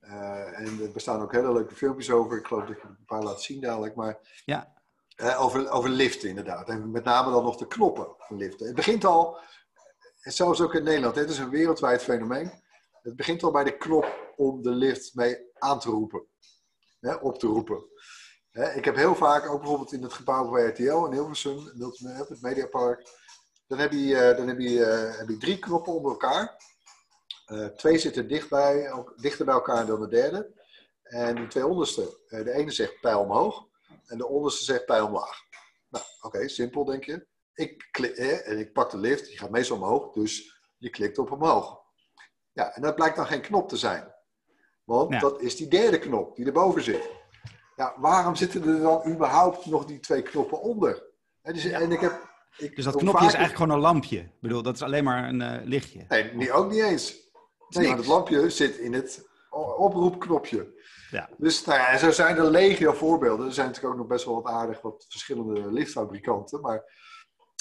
uh, 0.00 0.58
en 0.58 0.80
er 0.82 0.92
bestaan 0.92 1.22
ook 1.22 1.32
hele 1.32 1.52
leuke 1.52 1.74
filmpjes 1.74 2.10
over. 2.10 2.38
Ik 2.38 2.46
geloof 2.46 2.64
dat 2.64 2.76
je 2.76 2.88
een 2.88 3.04
paar 3.06 3.22
laat 3.22 3.42
zien 3.42 3.60
dadelijk. 3.60 3.94
Maar 3.94 4.42
ja. 4.44 4.72
Uh, 5.16 5.42
over, 5.42 5.70
over 5.70 5.90
liften 5.90 6.28
inderdaad. 6.28 6.68
En 6.68 6.90
met 6.90 7.04
name 7.04 7.30
dan 7.30 7.44
nog 7.44 7.56
de 7.56 7.66
knoppen 7.66 8.06
van 8.18 8.36
liften. 8.36 8.66
Het 8.66 8.74
begint 8.74 9.04
al, 9.04 9.38
zelfs 10.30 10.60
ook 10.60 10.74
in 10.74 10.84
Nederland, 10.84 11.16
het 11.16 11.30
is 11.30 11.38
een 11.38 11.50
wereldwijd 11.50 12.02
fenomeen. 12.02 12.62
Het 13.02 13.16
begint 13.16 13.42
al 13.42 13.50
bij 13.50 13.64
de 13.64 13.76
knop 13.76 14.34
om 14.36 14.62
de 14.62 14.70
lift 14.70 15.14
mee 15.14 15.50
aan 15.58 15.78
te 15.78 15.90
roepen. 15.90 16.26
Hè, 17.00 17.14
op 17.14 17.38
te 17.38 17.46
roepen. 17.46 17.84
Hè, 18.50 18.72
ik 18.72 18.84
heb 18.84 18.96
heel 18.96 19.14
vaak, 19.14 19.48
ook 19.48 19.60
bijvoorbeeld 19.60 19.92
in 19.92 20.02
het 20.02 20.12
gebouw 20.12 20.50
bij 20.50 20.66
RTL 20.66 21.04
in 21.04 21.12
Hilversum, 21.12 21.58
het 22.02 22.40
Mediapark. 22.40 23.08
Dan 23.66 23.78
heb 23.78 23.92
je, 23.92 23.98
uh, 23.98 24.36
dan 24.36 24.48
heb 24.48 24.58
je, 24.58 24.68
uh, 24.68 25.18
heb 25.18 25.28
je 25.28 25.36
drie 25.36 25.58
knoppen 25.58 25.92
onder 25.92 26.10
elkaar. 26.10 26.56
Uh, 27.46 27.66
twee 27.66 27.98
zitten 27.98 28.28
dicht 28.28 28.48
bij, 28.48 28.92
ook, 28.92 29.12
dichter 29.16 29.44
bij 29.44 29.54
elkaar 29.54 29.86
dan 29.86 30.00
de 30.00 30.08
derde. 30.08 30.60
En 31.02 31.34
die 31.34 31.46
twee 31.46 31.66
onderste, 31.66 32.18
de 32.28 32.52
ene 32.52 32.70
zegt 32.70 33.00
pijl 33.00 33.20
omhoog 33.20 33.66
en 34.06 34.18
de 34.18 34.26
onderste 34.26 34.64
zegt 34.64 34.84
pijl 34.84 35.06
omlaag. 35.06 35.40
Nou, 35.88 36.04
oké, 36.20 36.48
simpel 36.48 36.84
denk 36.84 37.04
je. 37.04 37.26
Ik 37.54 37.88
klik, 37.90 38.16
en 38.16 38.58
ik 38.58 38.72
pak 38.72 38.90
de 38.90 38.98
lift, 38.98 39.26
die 39.26 39.38
gaat 39.38 39.50
meestal 39.50 39.76
omhoog, 39.76 40.12
dus 40.12 40.60
je 40.78 40.90
klikt 40.90 41.18
op 41.18 41.32
omhoog. 41.32 41.80
Ja, 42.52 42.74
en 42.74 42.82
dat 42.82 42.94
blijkt 42.94 43.16
dan 43.16 43.26
geen 43.26 43.40
knop 43.40 43.68
te 43.68 43.76
zijn. 43.76 44.14
Want 44.84 45.20
dat 45.20 45.40
is 45.40 45.56
die 45.56 45.68
derde 45.68 45.98
knop 45.98 46.36
die 46.36 46.46
erboven 46.46 46.82
zit. 46.82 47.10
Ja, 47.76 47.94
waarom 47.98 48.34
zitten 48.34 48.68
er 48.68 48.80
dan 48.80 49.06
überhaupt 49.06 49.66
nog 49.66 49.84
die 49.84 50.00
twee 50.00 50.22
knoppen 50.22 50.60
onder? 50.60 51.10
dus, 51.42 51.64
en 51.64 51.92
ik 51.92 52.00
heb, 52.00 52.30
ik, 52.56 52.76
dus 52.76 52.84
dat 52.84 52.96
knopje 52.96 53.26
is 53.26 53.34
eigenlijk 53.34 53.56
gewoon 53.56 53.70
een 53.70 53.82
lampje? 53.82 54.18
Ik 54.18 54.40
bedoel, 54.40 54.62
dat 54.62 54.74
is 54.74 54.82
alleen 54.82 55.04
maar 55.04 55.28
een 55.28 55.40
uh, 55.40 55.58
lichtje? 55.64 56.04
Nee, 56.08 56.52
ook 56.52 56.70
niet 56.70 56.82
eens. 56.82 57.30
Nee, 57.68 57.94
het 57.94 58.06
lampje 58.06 58.50
zit 58.50 58.76
in 58.76 58.92
het 58.92 59.28
oproepknopje. 59.76 60.80
Ja. 61.10 61.28
Dus 61.36 61.64
nou 61.64 61.78
ja, 61.78 61.98
zo 61.98 62.10
zijn 62.10 62.36
er 62.36 62.50
legio 62.50 62.92
voorbeelden. 62.92 63.46
Er 63.46 63.52
zijn 63.52 63.66
natuurlijk 63.66 63.94
ook 63.94 64.00
nog 64.00 64.08
best 64.08 64.24
wel 64.24 64.42
wat 64.42 64.52
aardig 64.52 64.80
wat 64.80 65.06
verschillende 65.08 65.72
liftfabrikanten. 65.72 66.60
Maar, 66.60 66.84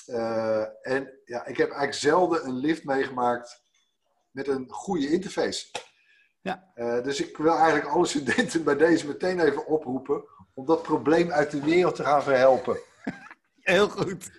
uh, 0.08 0.62
en 0.82 1.20
ja, 1.26 1.46
ik 1.46 1.58
heb 1.58 1.70
eigenlijk 1.70 1.94
zelden 1.94 2.46
een 2.46 2.58
lift 2.58 2.84
meegemaakt 2.84 3.62
met 4.32 4.48
een 4.48 4.66
goede 4.70 5.12
interface. 5.12 5.66
Ja. 6.42 6.72
Uh, 6.76 7.04
dus 7.04 7.22
ik 7.22 7.38
wil 7.38 7.56
eigenlijk 7.56 7.86
alle 7.86 8.06
studenten 8.06 8.64
bij 8.64 8.76
deze 8.76 9.08
meteen 9.08 9.40
even 9.40 9.68
oproepen 9.68 10.24
om 10.54 10.66
dat 10.66 10.84
probleem 10.84 11.32
uit 11.32 11.52
de 11.52 11.62
wereld 11.62 11.96
te 11.96 12.04
gaan 12.04 12.24
verhelpen. 12.24 12.78
Heel 13.62 13.90
goed. 13.90 14.30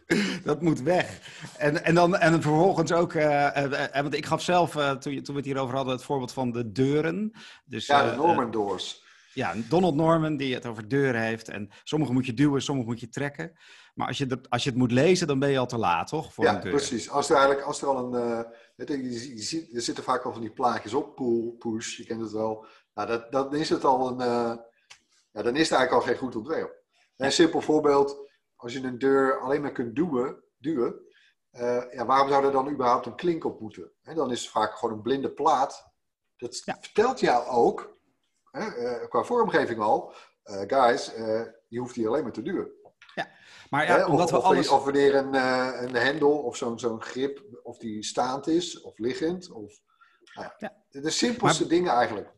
Dat 0.44 0.62
moet 0.62 0.80
weg. 0.80 1.18
En, 1.58 1.84
en, 1.84 1.94
dan, 1.94 2.16
en 2.16 2.42
vervolgens 2.42 2.92
ook, 2.92 3.12
uh, 3.12 3.22
uh, 3.22 3.92
want 3.92 4.14
ik 4.14 4.26
gaf 4.26 4.42
zelf, 4.42 4.72
toen, 4.72 4.98
toen 4.98 5.34
we 5.34 5.40
het 5.40 5.44
hierover 5.44 5.74
hadden, 5.74 5.94
het 5.94 6.04
voorbeeld 6.04 6.32
van 6.32 6.52
de 6.52 6.72
deuren. 6.72 7.32
Dus, 7.64 7.86
ja, 7.86 8.10
de 8.10 8.16
Norman 8.16 8.50
doors. 8.50 9.02
Ja, 9.34 9.54
Donald 9.68 9.94
Norman 9.94 10.36
die 10.36 10.54
het 10.54 10.66
over 10.66 10.88
deuren 10.88 11.20
heeft. 11.20 11.48
En 11.48 11.70
sommige 11.82 12.12
moet 12.12 12.26
je 12.26 12.34
duwen, 12.34 12.62
sommige 12.62 12.88
moet 12.88 13.00
je 13.00 13.08
trekken. 13.08 13.52
Maar 13.92 14.06
als 14.06 14.18
je, 14.18 14.26
dat, 14.26 14.50
als 14.50 14.64
je 14.64 14.70
het 14.70 14.78
moet 14.78 14.92
lezen, 14.92 15.26
dan 15.26 15.38
ben 15.38 15.50
je 15.50 15.58
al 15.58 15.66
te 15.66 15.78
laat, 15.78 16.08
toch? 16.08 16.34
Voor 16.34 16.44
ja, 16.44 16.58
precies. 16.58 17.10
Als 17.10 17.30
er, 17.30 17.36
eigenlijk, 17.36 17.66
als 17.66 17.82
er 17.82 17.88
al 17.88 18.14
een... 18.14 18.46
je, 18.76 19.02
je, 19.02 19.34
je 19.34 19.42
ziet, 19.42 19.74
er 19.74 19.80
zitten 19.80 20.04
vaak 20.04 20.22
al 20.22 20.32
van 20.32 20.40
die 20.40 20.52
plaatjes 20.52 20.94
op, 20.94 21.16
pull, 21.16 21.54
push, 21.58 21.96
je 21.96 22.04
kent 22.04 22.20
het 22.20 22.32
wel. 22.32 22.66
Nou, 22.94 23.08
dat, 23.08 23.32
dan 23.32 23.54
is 23.54 23.68
het 23.68 23.84
al 23.84 24.08
een... 24.08 24.26
ja, 25.32 25.42
dan 25.42 25.56
is 25.56 25.68
het 25.68 25.78
eigenlijk 25.78 25.92
al 25.92 26.00
geen 26.00 26.16
goed 26.16 26.36
ontwerp. 26.36 26.80
Een 27.16 27.32
simpel 27.32 27.60
voorbeeld 27.60 28.30
als 28.56 28.72
je 28.72 28.82
een 28.82 28.98
deur 28.98 29.40
alleen 29.40 29.60
maar 29.60 29.72
kunt 29.72 29.96
duwen, 29.96 30.42
duwen 30.58 31.00
uh, 31.52 31.92
ja, 31.92 32.06
waarom 32.06 32.28
zou 32.28 32.44
er 32.44 32.52
dan 32.52 32.70
überhaupt 32.70 33.06
een 33.06 33.14
klink 33.14 33.44
op 33.44 33.60
moeten? 33.60 33.92
dan 34.02 34.30
is 34.30 34.40
het 34.40 34.50
vaak 34.50 34.74
gewoon 34.74 34.94
een 34.94 35.02
blinde 35.02 35.30
plaat. 35.30 35.90
Dat 36.36 36.62
ja. 36.64 36.78
vertelt 36.80 37.20
jou 37.20 37.46
ook, 37.46 37.98
qua 39.08 39.22
vormgeving 39.22 39.80
al, 39.80 40.12
guys, 40.44 41.12
je 41.68 41.78
hoeft 41.78 41.94
hier 41.94 42.08
alleen 42.08 42.22
maar 42.22 42.32
te 42.32 42.42
duwen. 42.42 42.70
Ja, 43.14 43.28
maar 43.70 43.86
ja, 43.86 44.06
omdat 44.06 44.32
of, 44.32 44.38
we 44.38 44.46
alles... 44.46 44.68
of 44.68 44.84
wanneer 44.84 45.14
een, 45.14 45.34
een 45.84 45.94
hendel 45.94 46.38
of 46.38 46.56
zo'n 46.56 46.78
zo'n 46.78 47.02
grip, 47.02 47.42
of 47.62 47.78
die 47.78 48.04
staand 48.04 48.46
is 48.46 48.80
of 48.80 48.98
liggend. 48.98 49.50
Of, 49.50 49.80
nou 50.34 50.50
ja, 50.58 50.72
De 50.90 51.10
simpelste 51.10 51.62
maar... 51.62 51.70
dingen 51.70 51.92
eigenlijk. 51.92 52.28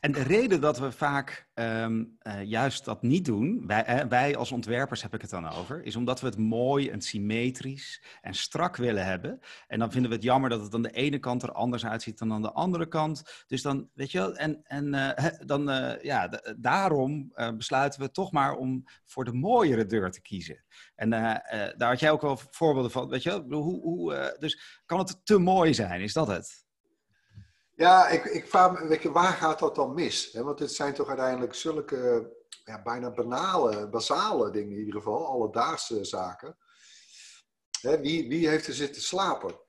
En 0.00 0.12
de 0.12 0.22
reden 0.22 0.60
dat 0.60 0.78
we 0.78 0.92
vaak 0.92 1.48
ehm, 1.54 2.04
eh, 2.18 2.42
juist 2.42 2.84
dat 2.84 3.02
niet 3.02 3.24
doen, 3.24 3.66
wij, 3.66 3.84
eh, 3.84 4.06
wij, 4.08 4.36
als 4.36 4.52
ontwerpers 4.52 5.02
heb 5.02 5.14
ik 5.14 5.20
het 5.20 5.30
dan 5.30 5.48
over, 5.48 5.82
is 5.82 5.96
omdat 5.96 6.20
we 6.20 6.26
het 6.26 6.38
mooi 6.38 6.88
en 6.90 7.00
symmetrisch 7.00 8.02
en 8.20 8.34
strak 8.34 8.76
willen 8.76 9.04
hebben. 9.04 9.40
En 9.66 9.78
dan 9.78 9.92
vinden 9.92 10.10
we 10.10 10.16
het 10.16 10.24
jammer 10.24 10.50
dat 10.50 10.60
het 10.60 10.74
aan 10.74 10.82
de 10.82 10.90
ene 10.90 11.18
kant 11.18 11.42
er 11.42 11.52
anders 11.52 11.86
uitziet 11.86 12.18
dan 12.18 12.32
aan 12.32 12.42
de 12.42 12.52
andere 12.52 12.88
kant. 12.88 13.44
Dus 13.46 13.62
dan, 13.62 13.88
weet 13.94 14.10
je 14.10 14.18
wel, 14.18 14.36
en, 14.36 14.60
en 14.64 14.94
uh, 14.94 15.26
dan, 15.46 15.62
ja, 16.02 16.40
daarom 16.56 17.32
besluiten 17.56 18.00
we 18.00 18.10
toch 18.10 18.32
maar 18.32 18.54
om 18.54 18.84
voor 19.04 19.24
de 19.24 19.32
mooiere 19.32 19.86
deur 19.86 20.10
te 20.10 20.22
kiezen. 20.22 20.64
En 20.94 21.10
daar 21.10 21.88
had 21.88 22.00
jij 22.00 22.10
ook 22.10 22.22
wel 22.22 22.38
voorbeelden 22.50 22.90
van, 22.90 23.08
weet 23.08 23.22
je 23.22 23.46
wel, 23.48 23.60
hoe, 23.60 23.80
hoe 23.80 24.36
dus 24.38 24.82
kan 24.86 24.98
het 24.98 25.20
te 25.24 25.38
mooi 25.38 25.74
zijn, 25.74 26.00
is 26.00 26.12
dat 26.12 26.26
het? 26.26 26.65
Ja, 27.76 28.08
ik, 28.08 28.24
ik 28.24 28.48
vraag 28.48 28.82
me, 28.82 29.10
waar 29.12 29.32
gaat 29.32 29.58
dat 29.58 29.74
dan 29.74 29.94
mis? 29.94 30.32
Want 30.32 30.58
het 30.58 30.72
zijn 30.72 30.94
toch 30.94 31.08
uiteindelijk 31.08 31.54
zulke 31.54 32.32
ja, 32.64 32.82
bijna 32.82 33.10
banale, 33.10 33.88
basale 33.88 34.50
dingen 34.50 34.72
in 34.72 34.78
ieder 34.78 34.94
geval, 34.94 35.26
alledaagse 35.26 36.04
zaken. 36.04 36.56
wie, 37.80 38.28
wie 38.28 38.48
heeft 38.48 38.66
er 38.66 38.74
zitten 38.74 39.02
slapen? 39.02 39.60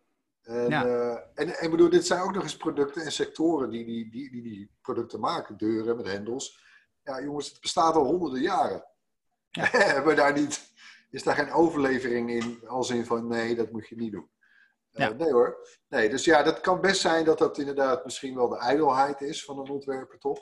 En, 0.41 0.69
ja. 0.69 0.85
uh, 0.85 1.17
en, 1.33 1.57
en 1.57 1.71
bedoel, 1.71 1.89
dit 1.89 2.05
zijn 2.05 2.21
ook 2.21 2.33
nog 2.33 2.43
eens 2.43 2.57
producten 2.57 3.01
en 3.01 3.11
sectoren 3.11 3.69
die 3.69 3.85
die, 3.85 4.11
die, 4.11 4.31
die, 4.31 4.41
die 4.41 4.71
producten 4.81 5.19
maken. 5.19 5.57
Deuren 5.57 5.95
met 5.95 6.07
hendels. 6.07 6.63
Ja, 7.03 7.21
jongens, 7.21 7.49
het 7.49 7.61
bestaat 7.61 7.95
al 7.95 8.05
honderden 8.05 8.41
jaren. 8.41 8.85
Ja. 9.49 9.67
Hebben 9.95 10.15
daar 10.15 10.33
niet, 10.33 10.71
is 11.09 11.23
daar 11.23 11.35
geen 11.35 11.51
overlevering 11.51 12.29
in, 12.29 12.67
als 12.67 12.89
in 12.89 13.05
van 13.05 13.27
nee, 13.27 13.55
dat 13.55 13.71
moet 13.71 13.87
je 13.87 13.95
niet 13.95 14.11
doen. 14.11 14.29
Ja. 14.97 15.09
Eh, 15.09 15.17
nee 15.17 15.31
hoor. 15.31 15.67
Nee, 15.89 16.09
dus 16.09 16.25
ja, 16.25 16.43
dat 16.43 16.61
kan 16.61 16.81
best 16.81 17.01
zijn 17.01 17.25
dat 17.25 17.37
dat 17.37 17.57
inderdaad 17.57 18.03
misschien 18.03 18.35
wel 18.35 18.49
de 18.49 18.57
ijdelheid 18.57 19.21
is 19.21 19.45
van 19.45 19.59
een 19.59 19.69
ontwerper, 19.69 20.19
toch? 20.19 20.39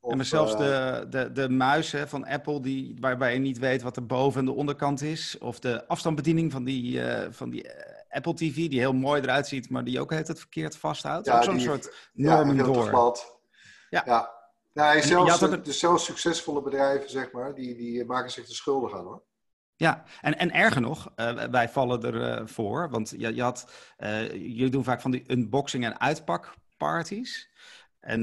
Of, 0.00 0.10
en 0.10 0.16
maar 0.16 0.26
zelfs 0.26 0.52
uh, 0.52 0.58
de, 0.58 1.06
de, 1.08 1.32
de 1.32 1.48
muis 1.48 1.92
hè, 1.92 2.08
van 2.08 2.26
Apple, 2.26 2.60
die, 2.60 2.96
waarbij 3.00 3.32
je 3.32 3.38
niet 3.38 3.58
weet 3.58 3.82
wat 3.82 3.94
de 3.94 4.02
boven- 4.02 4.40
en 4.40 4.46
de 4.46 4.52
onderkant 4.52 5.02
is. 5.02 5.38
Of 5.38 5.58
de 5.58 5.86
afstandsbediening 5.86 6.52
van 6.52 6.64
die, 6.64 6.92
uh, 6.92 7.26
van 7.30 7.50
die 7.50 7.70
Apple 8.08 8.34
TV, 8.34 8.54
die 8.54 8.78
heel 8.78 8.92
mooi 8.92 9.22
eruit 9.22 9.46
ziet, 9.46 9.70
maar 9.70 9.84
die 9.84 10.00
ook 10.00 10.10
het 10.10 10.38
verkeerd 10.38 10.76
vasthoudt. 10.76 11.26
Ja, 11.26 11.36
ook 11.36 11.44
zo'n 11.44 11.60
soort 11.60 12.10
normen 12.12 12.56
ja, 12.56 12.62
door. 12.62 13.18
Ja. 13.90 14.02
ja. 14.06 14.34
Nee, 14.72 15.02
zelfs, 15.02 15.38
de 15.38 15.72
zelfs 15.72 16.04
succesvolle 16.04 16.62
bedrijven, 16.62 17.10
zeg 17.10 17.32
maar, 17.32 17.54
die, 17.54 17.76
die 17.76 18.04
maken 18.04 18.30
zich 18.30 18.48
er 18.48 18.54
schuldig 18.54 18.94
aan 18.94 19.04
hoor. 19.04 19.22
Ja, 19.78 20.04
en, 20.20 20.38
en 20.38 20.52
erger 20.52 20.80
nog, 20.80 21.12
uh, 21.16 21.44
wij 21.44 21.68
vallen 21.68 22.02
ervoor, 22.02 22.40
uh, 22.40 22.46
voor, 22.46 22.90
want 22.90 23.14
je, 23.18 23.34
je 23.34 23.42
had, 23.42 23.70
uh, 23.98 24.32
jullie 24.32 24.70
doen 24.70 24.84
vaak 24.84 25.00
van 25.00 25.10
die 25.10 25.24
unboxing- 25.26 25.84
en 25.84 26.00
uitpakparties. 26.00 27.54
En 28.00 28.22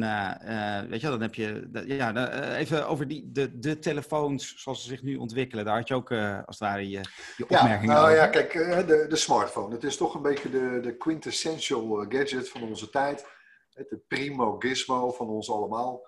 weet 0.90 1.02
je, 1.02 1.08
dan 1.08 1.22
heb 1.22 1.36
je, 1.36 1.70
ja, 1.86 2.56
even 2.56 2.88
over 2.88 3.08
die, 3.08 3.32
de, 3.32 3.60
de 3.60 3.80
telefoons 3.80 4.62
zoals 4.62 4.82
ze 4.82 4.88
zich 4.88 5.02
nu 5.02 5.16
ontwikkelen. 5.16 5.66
Daar 5.66 5.78
had 5.78 5.88
je 5.88 5.94
ook 5.94 6.12
als 6.12 6.44
het 6.46 6.60
ware 6.60 6.90
je, 6.90 7.02
je 7.38 7.44
opmerkingen 7.44 7.96
ja, 7.96 8.02
nou, 8.02 8.04
over. 8.04 8.16
Ja, 8.16 8.28
kijk, 8.28 8.54
de, 8.88 9.06
de 9.10 9.16
smartphone. 9.16 9.74
Het 9.74 9.84
is 9.84 9.98
toch 9.98 10.14
een 10.14 10.22
beetje 10.22 10.50
de, 10.50 10.80
de 10.82 10.98
quintessential 10.98 12.06
gadget 12.10 12.50
van 12.50 12.62
onze 12.62 12.90
tijd. 12.90 13.26
De 13.74 14.02
primo 14.08 14.56
gizmo 14.60 15.12
van 15.12 15.28
ons 15.28 15.50
allemaal. 15.52 16.08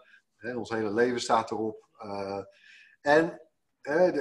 Ons 0.56 0.70
hele 0.70 0.94
leven 0.94 1.22
staat 1.22 1.52
erop. 1.52 1.88
en 3.02 3.45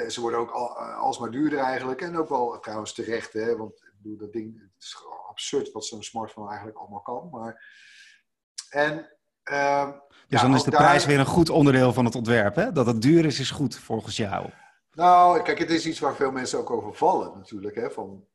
ze 0.08 0.20
worden 0.20 0.40
ook 0.40 0.50
al, 0.50 0.78
eh, 0.78 0.98
alsmaar 0.98 1.30
duurder 1.30 1.58
eigenlijk. 1.58 2.00
En 2.00 2.16
ook 2.16 2.28
wel 2.28 2.60
trouwens 2.60 2.92
terecht, 2.92 3.32
hè, 3.32 3.56
want 3.56 3.72
ik 3.72 3.92
bedoel, 4.02 4.18
dat 4.18 4.32
ding, 4.32 4.60
het 4.60 4.82
is 4.82 4.96
absurd 5.28 5.72
wat 5.72 5.84
zo'n 5.84 6.02
smartphone 6.02 6.48
eigenlijk 6.48 6.78
allemaal 6.78 7.02
kan. 7.02 7.28
Maar, 7.30 7.64
en, 8.70 9.10
uh, 9.50 9.90
dus 10.28 10.40
dan 10.40 10.54
is 10.54 10.62
de 10.62 10.70
prijs 10.70 11.06
weer 11.06 11.18
een 11.18 11.26
goed 11.26 11.50
onderdeel 11.50 11.92
van 11.92 12.04
het 12.04 12.14
ontwerp, 12.14 12.54
hè? 12.54 12.72
Dat 12.72 12.86
het 12.86 13.02
duur 13.02 13.24
is, 13.24 13.40
is 13.40 13.50
goed 13.50 13.76
volgens 13.76 14.16
jou. 14.16 14.50
Nou, 14.90 15.42
kijk, 15.42 15.58
het 15.58 15.70
is 15.70 15.86
iets 15.86 15.98
waar 15.98 16.14
veel 16.14 16.30
mensen 16.30 16.58
ook 16.58 16.70
over 16.70 16.94
vallen 16.94 17.32
natuurlijk. 17.34 17.74
Hè? 17.74 17.90
Van, 17.90 18.10
een 18.10 18.26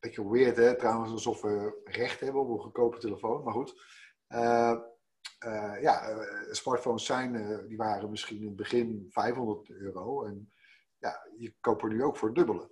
beetje 0.00 0.30
weird, 0.30 0.56
hè? 0.56 0.76
Trouwens, 0.76 1.12
alsof 1.12 1.40
we 1.40 1.80
recht 1.84 2.20
hebben 2.20 2.40
op 2.40 2.48
een 2.48 2.58
goedkope 2.58 2.98
telefoon. 2.98 3.44
Maar 3.44 3.52
goed. 3.52 3.82
Uh, 4.28 4.74
uh, 5.46 5.82
ja, 5.82 6.16
smartphones 6.50 7.04
zijn, 7.04 7.62
die 7.68 7.76
waren 7.76 8.10
misschien 8.10 8.40
in 8.40 8.46
het 8.46 8.56
begin 8.56 9.06
500 9.10 9.70
euro. 9.70 10.24
En 10.24 10.52
ja, 10.98 11.28
je 11.36 11.54
koopt 11.60 11.82
er 11.82 11.88
nu 11.88 12.04
ook 12.04 12.16
voor 12.16 12.34
dubbele. 12.34 12.70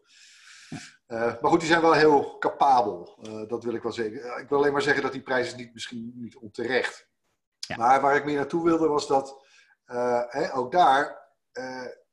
Uh, 1.08 1.40
maar 1.40 1.50
goed, 1.50 1.60
die 1.60 1.68
zijn 1.68 1.80
wel 1.80 1.92
heel 1.92 2.38
capabel. 2.38 3.18
Uh, 3.22 3.48
dat 3.48 3.64
wil 3.64 3.74
ik 3.74 3.82
wel 3.82 3.92
zeggen. 3.92 4.14
Uh, 4.14 4.38
ik 4.38 4.48
wil 4.48 4.58
alleen 4.58 4.72
maar 4.72 4.82
zeggen 4.82 5.02
dat 5.02 5.12
die 5.12 5.22
prijs 5.22 5.46
is 5.46 5.54
niet, 5.54 5.72
misschien 5.72 6.12
niet 6.14 6.36
onterecht. 6.36 7.08
Ja. 7.58 7.76
Maar 7.76 8.00
waar 8.00 8.16
ik 8.16 8.24
meer 8.24 8.36
naartoe 8.36 8.64
wilde 8.64 8.88
was 8.88 9.06
dat 9.06 9.44
hè, 10.26 10.54
ook 10.54 10.72
daar 10.72 11.24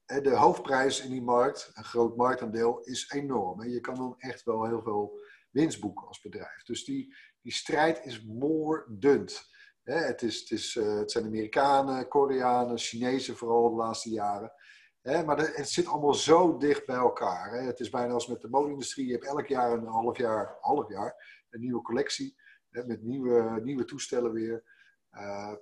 de 0.06 0.36
hoofdprijs 0.36 1.02
in 1.02 1.12
die 1.12 1.22
markt, 1.22 1.72
een 1.74 1.84
groot 1.84 2.16
marktaandeel, 2.16 2.80
is 2.80 3.12
enorm. 3.12 3.62
En 3.62 3.70
je 3.70 3.80
kan 3.80 3.96
dan 3.96 4.16
echt 4.18 4.44
wel 4.44 4.66
heel 4.66 4.82
veel 4.82 5.20
winst 5.50 5.80
boeken 5.80 6.08
als 6.08 6.22
bedrijf. 6.22 6.64
Dus 6.64 6.86
die, 6.86 7.16
die 7.42 7.54
strijd 7.54 8.06
is 8.06 8.24
moordend. 8.24 9.52
Het, 9.84 10.22
is, 10.22 10.40
het, 10.40 10.52
is, 10.52 10.74
het 10.74 11.12
zijn 11.12 11.26
Amerikanen, 11.26 12.08
Koreanen, 12.08 12.78
Chinezen 12.78 13.38
vooral 13.38 13.70
de 13.70 13.76
laatste 13.76 14.10
jaren 14.10 14.54
maar 15.04 15.38
het 15.38 15.70
zit 15.70 15.88
allemaal 15.88 16.14
zo 16.14 16.58
dicht 16.58 16.86
bij 16.86 16.96
elkaar. 16.96 17.54
Het 17.54 17.80
is 17.80 17.90
bijna 17.90 18.14
als 18.14 18.28
met 18.28 18.42
de 18.42 18.50
modeindustrie. 18.50 19.06
Je 19.06 19.12
hebt 19.12 19.26
elk 19.26 19.48
jaar 19.48 19.72
een 19.72 19.86
half 19.86 20.18
jaar, 20.18 20.58
half 20.62 20.90
jaar 20.90 21.46
een 21.50 21.60
nieuwe 21.60 21.82
collectie. 21.82 22.36
met 22.70 23.04
nieuwe, 23.04 23.62
nieuwe 23.64 23.86
toestellen 23.86 24.32
weer. 24.32 24.64
Uh, 25.12 25.54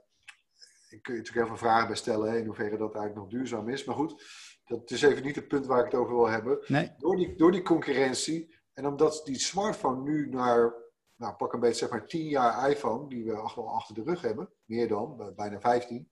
ik 0.90 1.02
kun 1.02 1.14
je 1.14 1.20
natuurlijk 1.20 1.48
heel 1.48 1.58
veel 1.58 1.68
vragen 1.68 1.88
bij 1.88 1.96
stellen. 1.96 2.38
in 2.38 2.46
hoeverre 2.46 2.78
dat 2.78 2.96
eigenlijk 2.96 3.16
nog 3.16 3.28
duurzaam 3.28 3.70
is. 3.70 3.86
Maar 3.86 3.96
goed, 3.96 4.24
dat 4.66 4.92
is 4.92 5.02
even 5.02 5.24
niet 5.24 5.36
het 5.36 5.48
punt 5.48 5.66
waar 5.66 5.80
ik 5.80 5.92
het 5.92 6.02
over 6.02 6.16
wil 6.16 6.30
hebben. 6.30 6.60
Nee. 6.68 6.92
Door, 6.98 7.16
die, 7.16 7.36
door 7.36 7.52
die 7.52 7.62
concurrentie. 7.62 8.56
En 8.74 8.86
omdat 8.86 9.22
die 9.26 9.40
smartphone 9.40 10.02
nu 10.02 10.30
naar, 10.30 10.74
nou, 11.16 11.36
pak 11.36 11.54
een 11.54 11.60
beetje 11.60 11.78
zeg 11.78 11.90
maar 11.90 12.08
10 12.08 12.28
jaar 12.28 12.70
iPhone. 12.70 13.10
Die 13.10 13.26
we 13.26 13.36
al 13.36 13.70
achter 13.76 13.96
de 13.96 14.04
rug 14.04 14.22
hebben. 14.22 14.54
Meer 14.66 14.88
dan, 14.88 15.34
bijna 15.36 15.60
15. 15.60 16.12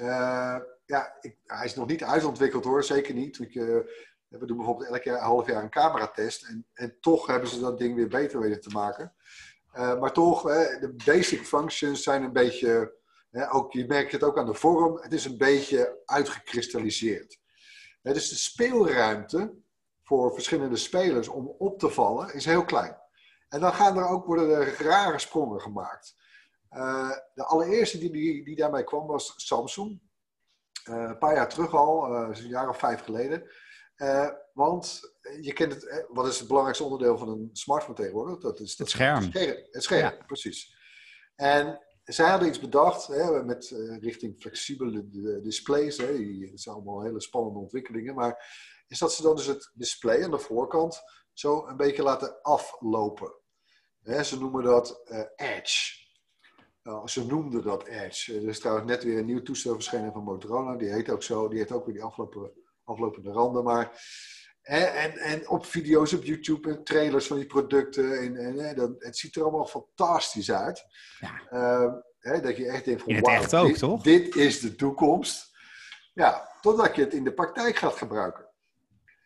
Uh, 0.00 0.58
ja, 0.86 1.16
ik, 1.20 1.36
hij 1.44 1.64
is 1.64 1.74
nog 1.74 1.86
niet 1.86 2.04
uitontwikkeld 2.04 2.64
hoor, 2.64 2.84
zeker 2.84 3.14
niet. 3.14 3.38
Uh, 3.38 3.78
we 4.28 4.46
doen 4.46 4.56
bijvoorbeeld 4.56 4.88
elk 4.88 5.18
half 5.18 5.46
jaar 5.46 5.62
een 5.62 5.70
cameratest. 5.70 6.44
En, 6.44 6.66
en 6.72 6.96
toch 7.00 7.26
hebben 7.26 7.48
ze 7.48 7.60
dat 7.60 7.78
ding 7.78 7.94
weer 7.94 8.08
beter 8.08 8.40
weten 8.40 8.60
te 8.60 8.70
maken. 8.70 9.14
Uh, 9.74 9.98
maar 10.00 10.12
toch, 10.12 10.42
de 10.42 10.94
basic 11.04 11.46
functions 11.46 12.02
zijn 12.02 12.22
een 12.22 12.32
beetje. 12.32 12.94
ook, 13.50 13.72
je 13.72 13.86
merkt 13.86 14.12
het 14.12 14.22
ook 14.22 14.38
aan 14.38 14.46
de 14.46 14.54
vorm. 14.54 14.98
Het 15.02 15.12
is 15.12 15.24
een 15.24 15.38
beetje 15.38 16.02
uitgekristalliseerd. 16.04 17.38
dus 18.02 18.28
de 18.28 18.36
speelruimte 18.36 19.54
voor 20.02 20.34
verschillende 20.34 20.76
spelers 20.76 21.28
om 21.28 21.54
op 21.58 21.78
te 21.78 21.90
vallen 21.90 22.34
is 22.34 22.44
heel 22.44 22.64
klein. 22.64 22.96
En 23.48 23.60
dan 23.60 23.72
gaan 23.72 23.96
er 23.96 24.08
ook, 24.08 24.26
worden 24.26 24.64
rare 24.64 25.18
sprongen 25.18 25.60
gemaakt. 25.60 26.16
Uh, 26.70 27.10
de 27.34 27.44
allereerste 27.44 27.98
die, 27.98 28.10
die, 28.10 28.44
die 28.44 28.56
daarmee 28.56 28.84
kwam 28.84 29.06
was 29.06 29.32
Samsung. 29.36 30.00
Uh, 30.88 31.02
een 31.02 31.18
paar 31.18 31.34
jaar 31.34 31.48
terug 31.48 31.74
al, 31.74 32.12
uh, 32.12 32.36
een 32.36 32.48
jaar 32.48 32.68
of 32.68 32.78
vijf 32.78 33.00
geleden. 33.00 33.50
Uh, 33.96 34.28
want 34.52 35.00
je 35.40 35.52
kent 35.52 35.72
het, 35.72 36.06
wat 36.08 36.26
is 36.26 36.38
het 36.38 36.46
belangrijkste 36.46 36.84
onderdeel 36.84 37.18
van 37.18 37.28
een 37.28 37.50
smartphone 37.52 37.96
tegenwoordig? 37.96 38.38
Dat 38.38 38.60
is 38.60 38.78
het 38.78 38.90
scherm. 38.90 39.22
Het 39.22 39.32
scherm, 39.32 39.66
het 39.70 39.82
scherm 39.82 40.16
ja. 40.16 40.24
precies. 40.26 40.76
En 41.34 41.80
zij 42.04 42.28
hadden 42.30 42.48
iets 42.48 42.60
bedacht 42.60 43.06
hè, 43.06 43.44
met 43.44 43.68
richting 44.00 44.36
flexibele 44.38 45.08
displays. 45.42 45.96
Hè, 45.96 46.16
die, 46.16 46.50
dat 46.50 46.60
zijn 46.60 46.74
allemaal 46.74 47.02
hele 47.02 47.20
spannende 47.20 47.58
ontwikkelingen. 47.58 48.14
Maar 48.14 48.54
is 48.88 48.98
dat 48.98 49.12
ze 49.12 49.22
dan 49.22 49.36
dus 49.36 49.46
het 49.46 49.70
display 49.74 50.24
aan 50.24 50.30
de 50.30 50.38
voorkant 50.38 51.02
zo 51.32 51.66
een 51.66 51.76
beetje 51.76 52.02
laten 52.02 52.42
aflopen. 52.42 53.34
Hè, 54.02 54.22
ze 54.22 54.38
noemen 54.38 54.62
dat 54.62 55.00
Edge. 55.36 56.05
Nou, 56.86 57.08
ze 57.08 57.26
noemden 57.26 57.62
dat 57.62 57.86
Edge. 57.86 58.34
Er 58.34 58.48
is 58.48 58.60
trouwens 58.60 58.86
net 58.86 59.04
weer 59.04 59.18
een 59.18 59.24
nieuw 59.26 59.42
toestel 59.42 59.74
verschenen 59.74 60.12
van 60.12 60.22
Motorola. 60.22 60.76
Die 60.76 60.92
heet 60.92 61.10
ook 61.10 61.22
zo. 61.22 61.48
Die 61.48 61.58
heeft 61.58 61.72
ook 61.72 61.84
weer 61.84 61.94
die 61.94 62.02
aflopen, 62.02 62.50
aflopende 62.84 63.30
randen. 63.30 63.64
Maar, 63.64 64.02
en, 64.62 64.94
en, 64.94 65.12
en, 65.12 65.48
op 65.48 65.64
video's 65.64 66.12
op 66.12 66.24
YouTube 66.24 66.70
en 66.70 66.84
trailers 66.84 67.26
van 67.26 67.36
die 67.36 67.46
producten. 67.46 68.18
En, 68.18 68.36
en, 68.36 68.76
dat, 68.76 68.90
het 68.98 69.16
ziet 69.16 69.36
er 69.36 69.42
allemaal 69.42 69.66
fantastisch 69.66 70.52
uit. 70.52 70.84
Ja. 71.20 71.40
Uh, 71.52 71.92
hè, 72.18 72.40
dat 72.40 72.56
je 72.56 72.66
echt 72.66 72.84
denkt 72.84 73.02
van, 73.02 73.20
wauw, 73.20 73.96
dit, 73.96 74.02
dit, 74.02 74.36
is 74.36 74.60
de 74.60 74.74
toekomst. 74.74 75.56
Ja, 76.14 76.48
totdat 76.60 76.96
je 76.96 77.02
het 77.02 77.14
in 77.14 77.24
de 77.24 77.34
praktijk 77.34 77.76
gaat 77.76 77.96
gebruiken. 77.96 78.46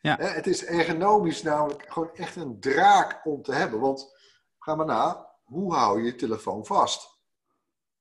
Ja. 0.00 0.16
Hè, 0.16 0.26
het 0.26 0.46
is 0.46 0.64
ergonomisch 0.64 1.42
namelijk 1.42 1.84
gewoon 1.88 2.14
echt 2.14 2.36
een 2.36 2.60
draak 2.60 3.20
om 3.24 3.42
te 3.42 3.52
hebben. 3.52 3.80
Want, 3.80 4.18
ga 4.58 4.74
maar 4.74 4.86
na, 4.86 5.28
hoe 5.44 5.74
hou 5.74 5.98
je 5.98 6.06
je 6.06 6.14
telefoon 6.14 6.66
vast? 6.66 7.09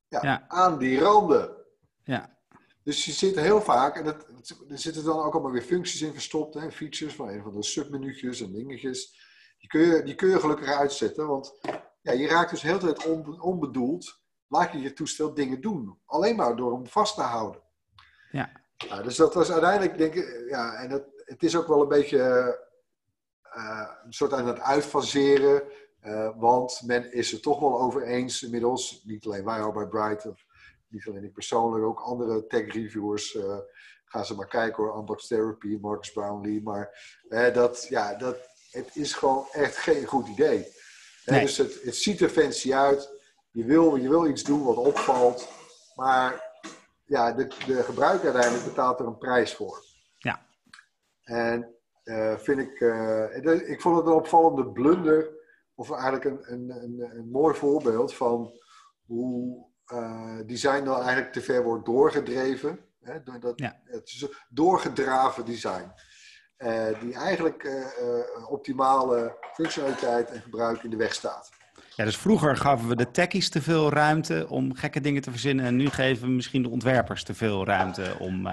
Ja, 0.10 0.46
aan 0.48 0.78
die 0.78 1.00
randen. 1.00 1.56
Ja. 2.04 2.38
Dus 2.84 3.06
je 3.06 3.12
zit 3.12 3.36
heel 3.36 3.62
vaak, 3.62 3.96
en 3.96 4.04
dat, 4.04 4.25
er 4.70 4.78
zitten 4.78 5.04
dan 5.04 5.20
ook 5.20 5.34
allemaal 5.34 5.51
weer 5.51 5.62
functies 5.62 6.01
in 6.01 6.13
verstopt, 6.13 6.54
hè, 6.54 6.72
features 6.72 7.16
van 7.16 7.30
een 7.30 7.44
van 7.44 7.54
de 7.54 7.63
submenu'tjes 7.63 8.42
en 8.42 8.51
dingetjes. 8.51 9.28
Die 9.60 9.70
kun, 9.70 9.82
je, 9.82 10.04
die 10.04 10.16
kun 10.16 10.30
je 10.30 10.39
gelukkig 10.39 10.68
uitzetten, 10.68 11.28
want 11.28 11.60
ja, 12.01 12.12
je 12.12 12.28
raakt 12.28 12.50
dus 12.50 12.62
heel 12.62 12.80
de 12.80 12.94
tijd 12.94 13.39
onbedoeld 13.39 14.22
laat 14.48 14.72
je 14.72 14.80
je 14.80 14.94
toestel 14.94 15.34
dingen 15.34 15.62
doen. 15.62 16.00
Alleen 16.06 16.36
maar 16.36 16.56
door 16.56 16.74
hem 16.74 16.88
vast 16.88 17.16
te 17.16 17.22
houden. 17.22 17.62
Ja. 18.32 18.51
ja 18.75 19.01
dus 19.01 19.16
dat 19.16 19.34
was 19.34 19.51
uiteindelijk, 19.51 19.98
denk 19.98 20.13
ik, 20.13 20.50
ja, 20.50 20.74
en 20.74 20.89
het, 20.89 21.24
het 21.25 21.44
is 21.44 21.56
ook 21.56 21.68
wel 21.68 21.82
een 21.82 21.88
beetje 21.88 22.20
uh, 23.56 23.89
een 24.06 24.13
soort 24.13 24.34
aan 24.34 24.48
het 24.48 24.60
uitfaseren. 24.60 25.63
Uh, 26.06 26.29
want 26.36 26.82
men 26.86 27.13
is 27.13 27.34
er 27.34 27.41
toch 27.41 27.60
wel 27.60 27.79
over 27.79 28.03
eens 28.03 28.44
inmiddels. 28.44 29.03
Niet 29.06 29.25
alleen 29.25 29.46
wij 29.46 29.62
al 29.62 29.72
bij 29.72 29.88
Bright, 29.88 30.25
of 30.25 30.46
niet 30.88 31.08
alleen 31.08 31.24
ik 31.24 31.34
persoonlijk, 31.34 31.86
ook 31.86 32.00
andere 32.00 32.48
tech-reviewers. 32.48 33.34
Uh, 33.34 33.58
gaan 34.06 34.25
ze 34.25 34.36
maar 34.36 34.48
kijken 34.48 34.84
hoor, 34.84 34.98
Unbox 34.98 35.27
Therapy, 35.27 35.77
Marcus 35.82 36.12
Brownlee. 36.12 36.62
Maar 36.62 37.18
dat, 37.53 37.86
ja, 37.89 38.15
dat, 38.15 38.38
het 38.72 38.96
is 38.96 39.13
gewoon 39.13 39.46
echt 39.51 39.75
geen 39.75 40.06
goed 40.06 40.27
idee. 40.27 40.68
Nee. 41.25 41.41
Dus 41.41 41.58
het, 41.58 41.82
het 41.84 41.96
ziet 41.96 42.22
er 42.22 42.29
fancy 42.29 42.74
uit. 42.74 43.10
Je 43.51 43.65
wil, 43.65 43.96
je 43.96 44.10
wil 44.10 44.27
iets 44.27 44.44
doen 44.44 44.63
wat 44.63 44.77
opvalt. 44.77 45.50
Maar 45.96 46.44
ja, 47.06 47.32
de, 47.32 47.48
de 47.65 47.84
gebruiker 47.84 48.25
uiteindelijk 48.25 48.65
betaalt 48.65 49.00
er 49.00 49.06
een 49.06 49.18
prijs 49.18 49.56
voor. 49.56 49.84
Ja. 50.18 50.46
En 51.24 51.75
vind 52.38 52.60
ik, 52.60 52.79
ik 53.68 53.82
vond 53.82 53.98
het 53.98 54.06
een 54.06 54.13
opvallende 54.13 54.68
blunder, 54.68 55.38
of 55.79 55.91
eigenlijk 55.91 56.24
een, 56.24 56.39
een, 56.53 56.69
een, 56.69 57.17
een 57.17 57.29
mooi 57.29 57.55
voorbeeld 57.55 58.13
van 58.13 58.59
hoe 59.05 59.65
uh, 59.93 60.38
design 60.45 60.83
dan 60.83 60.95
eigenlijk 60.95 61.33
te 61.33 61.41
ver 61.41 61.63
wordt 61.63 61.86
doorgedreven. 61.86 62.79
Hè, 63.01 63.24
door 63.24 63.39
dat, 63.39 63.59
ja. 63.59 63.79
Het 63.83 64.07
is 64.07 64.21
een 64.21 64.33
doorgedraven 64.50 65.45
design. 65.45 65.91
die 67.00 67.13
eigenlijk 67.13 67.69
optimale 68.48 69.38
functionaliteit 69.53 70.31
en 70.31 70.41
gebruik 70.41 70.83
in 70.83 70.89
de 70.89 70.95
weg 70.95 71.13
staat. 71.13 71.50
Ja, 71.95 72.05
dus 72.05 72.17
vroeger 72.17 72.57
gaven 72.57 72.88
we 72.88 72.95
de 72.95 73.12
techies 73.12 73.50
te 73.50 73.62
veel 73.62 73.89
ruimte 73.89 74.45
om 74.50 74.75
gekke 74.75 75.01
dingen 75.01 75.21
te 75.21 75.31
verzinnen. 75.31 75.65
En 75.65 75.75
nu 75.75 75.89
geven 75.89 76.27
we 76.27 76.33
misschien 76.33 76.63
de 76.63 76.69
ontwerpers 76.69 77.24
te 77.24 77.33
veel 77.33 77.65
ruimte 77.65 78.15
om, 78.19 78.50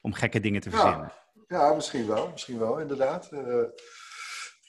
om 0.00 0.12
gekke 0.12 0.40
dingen 0.40 0.60
te 0.60 0.70
verzinnen. 0.70 1.12
Ja. 1.48 1.58
Ja, 1.58 1.74
misschien 1.74 2.06
wel. 2.06 2.28
Misschien 2.32 2.58
wel, 2.58 2.78
inderdaad. 2.78 3.28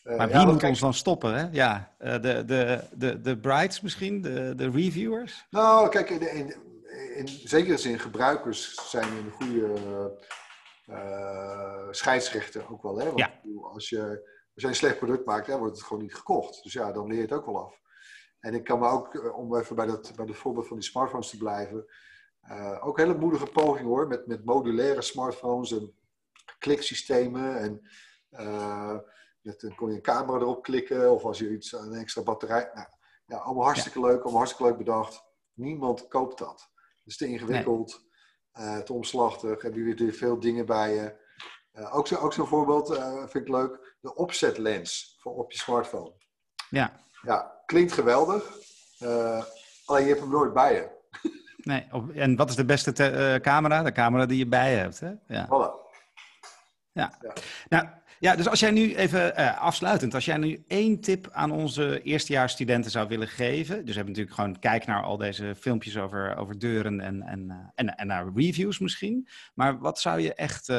Uh, 0.10 0.16
uh, 0.16 0.18
maar 0.18 0.28
wie 0.28 0.54
moet 0.54 0.64
ons 0.64 0.80
dan 0.80 0.94
stoppen? 0.94 1.34
Hè? 1.34 1.48
Ja, 1.52 1.96
uh, 2.00 2.12
de, 2.12 2.46
de, 2.46 2.84
de, 2.92 3.22
de 3.22 3.38
brides 3.38 3.82
misschien? 3.82 4.22
De, 4.22 4.54
de 4.56 4.70
reviewers? 4.70 5.46
Nou, 5.50 5.90
kijk, 5.90 6.10
in, 6.10 6.34
in, 6.34 6.56
in 7.16 7.28
zekere 7.28 7.78
zin, 7.78 8.00
gebruikers 8.00 8.90
zijn 8.90 9.08
een 9.08 9.32
goede 9.32 10.18
scheidsrechter 11.92 12.72
ook 12.72 12.84
wel. 12.84 12.98
Hè? 12.98 13.06
Want 13.06 13.18
ja. 13.18 13.40
als, 13.62 13.90
je, 13.90 14.00
als 14.54 14.64
je 14.64 14.68
een 14.68 14.76
slecht 14.76 14.98
product 14.98 15.26
maakt, 15.26 15.48
dan 15.48 15.60
wordt 15.60 15.76
het 15.76 15.86
gewoon 15.86 16.04
niet 16.04 16.16
gekocht. 16.16 16.64
Dus 16.64 16.74
ja, 16.74 16.92
dan 16.92 17.08
leer 17.08 17.16
je 17.16 17.22
het 17.22 17.34
ook 17.34 17.46
wel 17.46 17.64
af. 17.64 17.82
En 18.40 18.54
ik 18.54 18.64
kan 18.64 18.80
me 18.80 18.88
ook, 18.88 19.36
om 19.36 19.56
even 19.58 19.76
bij, 19.76 19.86
dat, 19.86 20.12
bij 20.16 20.26
het 20.26 20.36
voorbeeld 20.36 20.68
van 20.68 20.78
die 20.78 20.86
smartphones 20.86 21.30
te 21.30 21.38
blijven, 21.38 21.86
ook 22.80 22.98
hele 22.98 23.18
moedige 23.18 23.46
poging 23.46 23.88
hoor, 23.88 24.08
met, 24.08 24.28
met 24.28 24.46
modulaire 24.46 25.02
smartphones 25.02 25.72
en 25.72 25.94
kliksystemen. 26.60 27.58
En 27.58 27.82
uh, 28.32 28.98
dan 29.42 29.76
kon 29.76 29.90
je 29.90 29.96
een 29.96 30.02
camera 30.02 30.38
erop 30.38 30.64
klikken 30.64 31.12
of 31.12 31.24
als 31.24 31.40
je 31.40 31.52
iets, 31.52 31.72
een 31.72 31.94
extra 31.94 32.22
batterij. 32.22 32.70
Nou, 32.74 32.88
ja, 33.26 33.38
allemaal 33.38 33.64
hartstikke 33.64 34.00
leuk, 34.00 34.22
allemaal 34.22 34.38
hartstikke 34.38 34.64
leuk 34.72 34.78
bedacht. 34.78 35.24
Niemand 35.54 36.08
koopt 36.08 36.38
dat. 36.38 36.70
Het 36.76 37.06
is 37.06 37.18
te 37.18 37.28
ingewikkeld, 37.28 38.06
nee. 38.54 38.68
uh, 38.68 38.78
te 38.78 38.94
omslachtig. 38.94 39.62
Heb 39.62 39.74
je 39.76 39.84
weer 39.84 40.14
veel 40.14 40.40
dingen 40.40 40.66
bij 40.66 40.94
je. 40.94 41.28
Uh, 41.74 41.96
ook 41.96 42.08
zo'n 42.08 42.32
zo 42.32 42.46
voorbeeld 42.46 42.98
vind 43.30 43.34
ik 43.34 43.48
leuk. 43.48 43.98
De 44.00 44.16
opzetlens 44.16 45.18
voor 45.20 45.36
op 45.36 45.52
je 45.52 45.58
smartphone. 45.58 46.14
Ja. 46.70 47.00
Ja, 47.22 47.62
klinkt 47.66 47.92
geweldig. 47.92 48.58
alleen 49.86 50.04
je 50.04 50.10
hebt 50.10 50.20
hem 50.20 50.30
nooit 50.30 50.54
bij 50.54 50.74
je. 50.74 50.98
Nee, 51.58 51.88
en 52.14 52.36
wat 52.36 52.50
is 52.50 52.56
de 52.56 52.66
beste 52.66 52.92
te, 52.92 53.40
camera? 53.42 53.84
De 53.84 53.92
camera 53.92 54.26
die 54.26 54.38
je 54.38 54.48
bij 54.48 54.72
je 54.72 54.78
hebt, 54.78 55.00
hè? 55.00 55.12
Ja. 55.28 55.46
Voilà. 55.46 55.90
Ja. 56.92 57.18
ja. 57.22 57.34
Nou, 57.70 57.88
ja, 58.20 58.36
dus 58.36 58.48
als 58.48 58.60
jij 58.60 58.72
nu 58.72 58.96
even 58.96 59.40
uh, 59.40 59.62
afsluitend, 59.62 60.14
als 60.14 60.26
jij 60.26 60.38
nu 60.38 60.64
één 60.68 61.00
tip 61.00 61.30
aan 61.32 61.52
onze 61.52 62.02
eerstejaarsstudenten 62.02 62.92
zou 62.92 63.08
willen 63.08 63.28
geven. 63.28 63.76
Dus 63.76 63.86
we 63.86 63.94
hebben 63.94 64.14
natuurlijk 64.14 64.36
gewoon 64.36 64.60
kijk 64.60 64.86
naar 64.86 65.04
al 65.04 65.18
deze 65.18 65.56
filmpjes 65.60 65.98
over, 65.98 66.38
over 66.38 66.60
deuren 66.60 67.00
en, 67.00 67.22
en, 67.22 67.46
uh, 67.48 67.56
en, 67.76 67.96
en 67.96 68.08
naar 68.08 68.32
reviews 68.36 68.80
misschien. 68.80 69.28
Maar 69.54 69.80
wat 69.80 70.00
zou 70.00 70.20
je 70.20 70.34
echt 70.34 70.70
uh, 70.70 70.78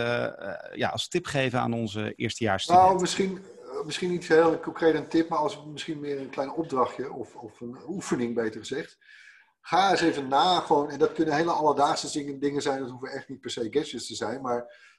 ja, 0.74 0.88
als 0.88 1.08
tip 1.08 1.26
geven 1.26 1.60
aan 1.60 1.72
onze 1.72 2.14
eerstejaarsstudenten? 2.14 2.88
Nou, 2.88 3.00
misschien, 3.00 3.38
misschien 3.84 4.10
niet 4.10 4.28
heel 4.28 4.60
concreet 4.60 4.94
een 4.94 5.08
tip, 5.08 5.28
maar 5.28 5.38
als 5.38 5.64
misschien 5.66 6.00
meer 6.00 6.20
een 6.20 6.30
klein 6.30 6.52
opdrachtje 6.52 7.12
of, 7.12 7.34
of 7.34 7.60
een 7.60 7.76
oefening 7.88 8.34
beter 8.34 8.60
gezegd. 8.60 8.98
Ga 9.60 9.90
eens 9.90 10.00
even 10.00 10.28
na, 10.28 10.60
gewoon, 10.60 10.90
en 10.90 10.98
dat 10.98 11.12
kunnen 11.12 11.34
hele 11.34 11.50
alledaagse 11.50 12.38
dingen 12.38 12.62
zijn, 12.62 12.80
dat 12.80 12.90
hoeven 12.90 13.12
echt 13.12 13.28
niet 13.28 13.40
per 13.40 13.50
se 13.50 13.66
gadgets 13.70 14.06
te 14.06 14.14
zijn, 14.14 14.40
maar 14.40 14.89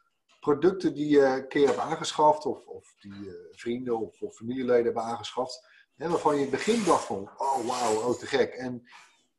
producten 0.42 0.94
die 0.94 1.10
je 1.10 1.26
een 1.26 1.48
keer 1.48 1.68
hebt 1.68 1.80
aangeschaft, 1.80 2.46
of, 2.46 2.66
of 2.66 2.96
die 2.98 3.14
uh, 3.14 3.34
vrienden 3.52 4.00
of, 4.00 4.22
of, 4.22 4.36
familieleden 4.36 4.86
hebben 4.86 5.04
aangeschaft, 5.04 5.68
hè, 5.96 6.10
waarvan 6.10 6.36
je 6.36 6.42
in 6.46 6.48
het 6.48 6.56
begin 6.56 6.84
dacht 6.84 7.04
van, 7.06 7.30
oh 7.38 7.68
wauw, 7.68 8.02
oh 8.02 8.18
te 8.18 8.26
gek. 8.26 8.54
En 8.54 8.84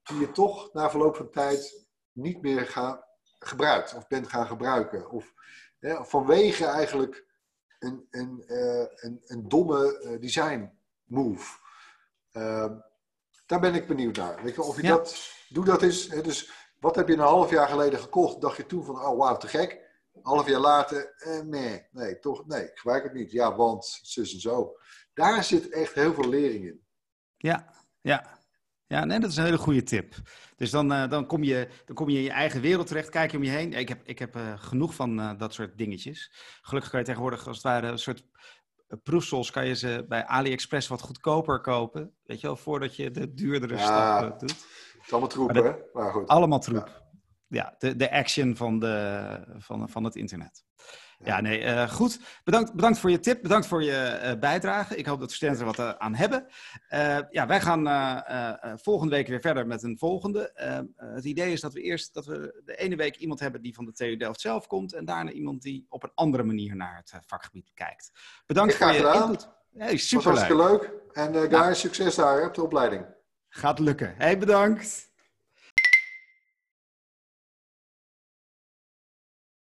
die 0.03 0.19
je 0.19 0.31
toch 0.33 0.73
na 0.73 0.91
verloop 0.91 1.17
van 1.17 1.31
tijd 1.31 1.87
niet 2.13 2.43
meer 2.43 2.67
gaan, 2.67 3.05
gebruikt 3.39 3.95
of 3.95 4.07
bent 4.07 4.29
gaan 4.29 4.47
gebruiken. 4.47 5.11
Of 5.11 5.33
hè, 5.79 6.05
vanwege 6.05 6.65
eigenlijk 6.65 7.27
een, 7.79 8.07
een, 8.11 8.45
uh, 8.47 8.87
een, 8.95 9.21
een 9.25 9.49
domme 9.49 10.17
design 10.21 10.71
move. 11.05 11.59
Ehm, 12.33 12.75
daar 13.47 13.61
ben 13.61 13.75
ik 13.75 13.87
benieuwd 13.87 14.17
naar. 14.17 14.43
Weet 14.43 14.55
je, 14.55 14.63
of 14.63 14.77
je 14.77 14.83
Ja. 14.83 14.89
dat, 14.97 15.35
doe 15.49 15.65
dat 15.65 15.83
eens. 15.83 16.09
Hè, 16.09 16.21
dus 16.21 16.51
wat 16.81 16.95
heb 16.95 17.09
je 17.09 17.15
een 17.15 17.21
half 17.21 17.51
jaar 17.51 17.69
geleden 17.69 17.99
gekocht? 17.99 18.41
Dacht 18.41 18.57
je 18.57 18.67
toen 18.67 18.85
van, 18.85 18.95
oh 19.05 19.19
wauw, 19.19 19.37
te 19.37 19.49
gek. 19.49 19.91
Een 20.13 20.21
half 20.23 20.49
jaar 20.49 20.61
later, 20.61 21.15
eh, 21.17 21.41
nee, 21.41 21.87
nee, 21.91 22.19
toch, 22.19 22.47
nee, 22.47 22.63
ik 22.63 22.79
gebruik 22.79 23.03
het 23.03 23.13
niet. 23.13 23.31
Ja, 23.31 23.57
want, 23.57 23.99
zus 24.03 24.35
en 24.35 24.41
zo. 24.41 24.77
Daar 25.15 25.45
zit 25.45 25.71
echt 25.71 25.95
heel 25.95 26.15
veel 26.15 26.29
lering 26.29 26.65
in. 26.65 26.81
Ja, 27.37 27.75
ja. 28.01 28.41
Ja, 28.87 29.05
nee, 29.05 29.21
dat 29.21 29.31
is 29.31 29.37
een 29.37 29.45
hele 29.45 29.59
goede 29.59 29.83
tip. 29.83 30.15
Dus 30.57 30.71
dan, 30.71 30.93
eh, 30.93 31.09
dan, 31.09 31.27
kom, 31.27 31.43
je, 31.43 31.69
dan 31.85 31.95
kom 31.97 32.09
je 32.09 32.17
in 32.17 32.23
je 32.23 32.31
eigen 32.31 32.61
wereld 32.61 32.87
terecht, 32.87 33.09
kijk 33.09 33.31
je 33.31 33.37
om 33.37 33.43
je 33.43 33.51
heen. 33.51 33.73
Ik 33.73 33.89
heb, 33.89 34.01
ik 34.05 34.19
heb 34.19 34.37
eh, 34.37 34.53
genoeg 34.57 34.95
van 34.95 35.21
eh, 35.21 35.39
dat 35.39 35.55
soort 35.55 35.79
dingetjes. 35.79 36.33
Gelukkig 36.63 36.91
kan 36.91 37.01
je 37.01 37.07
tegenwoordig 37.07 37.47
als 37.47 37.57
het 37.57 37.67
ware 37.67 37.87
een 37.87 37.99
soort 37.99 38.25
proefsels... 39.03 39.51
kan 39.51 39.67
je 39.67 39.75
ze 39.75 40.05
bij 40.09 40.27
AliExpress 40.27 40.89
wat 40.89 41.01
goedkoper 41.01 41.61
kopen. 41.61 42.15
Weet 42.23 42.41
je 42.41 42.47
wel, 42.47 42.57
voordat 42.57 42.97
je 42.97 43.11
de 43.11 43.35
duurdere 43.35 43.77
Ja. 43.77 44.19
stap 44.19 44.41
doet. 44.41 44.51
Het 44.51 45.07
is 45.07 45.11
allemaal 45.11 45.29
troep, 45.29 45.53
Maar 45.53 45.65
hè? 45.65 45.75
Maar 45.93 46.13
goed. 46.13 46.29
Allemaal 46.29 46.61
troep. 46.61 46.87
Ja, 46.87 47.03
de, 47.79 47.97
de 47.97 48.11
action 48.11 48.57
van, 48.57 48.79
de, 48.79 49.39
van, 49.59 49.89
van 49.89 50.05
het 50.05 50.17
internet. 50.17 50.65
Ja, 51.25 51.41
nee, 51.41 51.61
eh, 51.61 51.89
goed. 51.89 52.21
Bedankt, 52.45 52.75
bedankt 52.75 52.99
voor 52.99 53.11
je 53.11 53.21
tip. 53.21 53.43
Bedankt 53.43 53.67
voor 53.67 53.83
je 53.83 53.97
eh, 53.97 54.39
bijdrage. 54.39 54.97
Ik 54.97 55.07
hoop 55.07 55.21
dat 55.21 55.29
de 55.29 55.35
studenten 55.35 55.67
er 55.67 55.75
wat 55.77 55.79
eh, 55.79 55.99
aan 55.99 56.15
hebben. 56.15 56.47
Ja, 57.31 57.47
wij 57.47 57.61
gaan 57.61 58.79
volgende 58.79 59.15
week 59.15 59.27
weer 59.27 59.41
verder 59.41 59.67
met 59.67 59.83
een 59.83 59.99
volgende. 59.99 60.51
Het 60.97 61.25
idee 61.25 61.53
is 61.53 61.61
dat 61.61 61.73
we 61.73 61.81
eerst 61.81 62.15
dat 62.15 62.27
we 62.27 62.63
de 62.65 62.77
ene 62.77 62.97
week 62.97 63.17
iemand 63.17 63.41
hebben 63.41 63.63
die 63.63 63.75
van 63.75 63.85
de 63.85 63.93
TU 63.93 64.17
Delft 64.17 64.41
zelf 64.41 64.67
komt. 64.67 64.93
En 64.93 65.05
daarna 65.05 65.31
iemand 65.31 65.63
die 65.63 65.87
op 65.89 66.03
een 66.03 66.13
andere 66.15 66.43
manier 66.43 66.77
naar 66.77 66.97
het 66.97 67.25
vakgebied 67.27 67.71
kijkt. 67.75 68.11
Bedankt 68.47 68.75
voor 68.75 68.87
je 68.87 68.97
gedaan. 68.97 69.23
input. 69.23 69.49
Hey, 69.77 69.93
was 69.93 70.25
hartstikke 70.25 70.57
leuk. 70.57 70.93
En 71.13 71.35
guys, 71.35 71.81
succes 71.81 72.15
daar 72.15 72.39
hè, 72.39 72.47
op 72.47 72.55
de 72.55 72.63
opleiding. 72.63 73.07
Gaat 73.49 73.79
lukken. 73.79 74.15
Hey, 74.17 74.39
bedankt. 74.39 75.12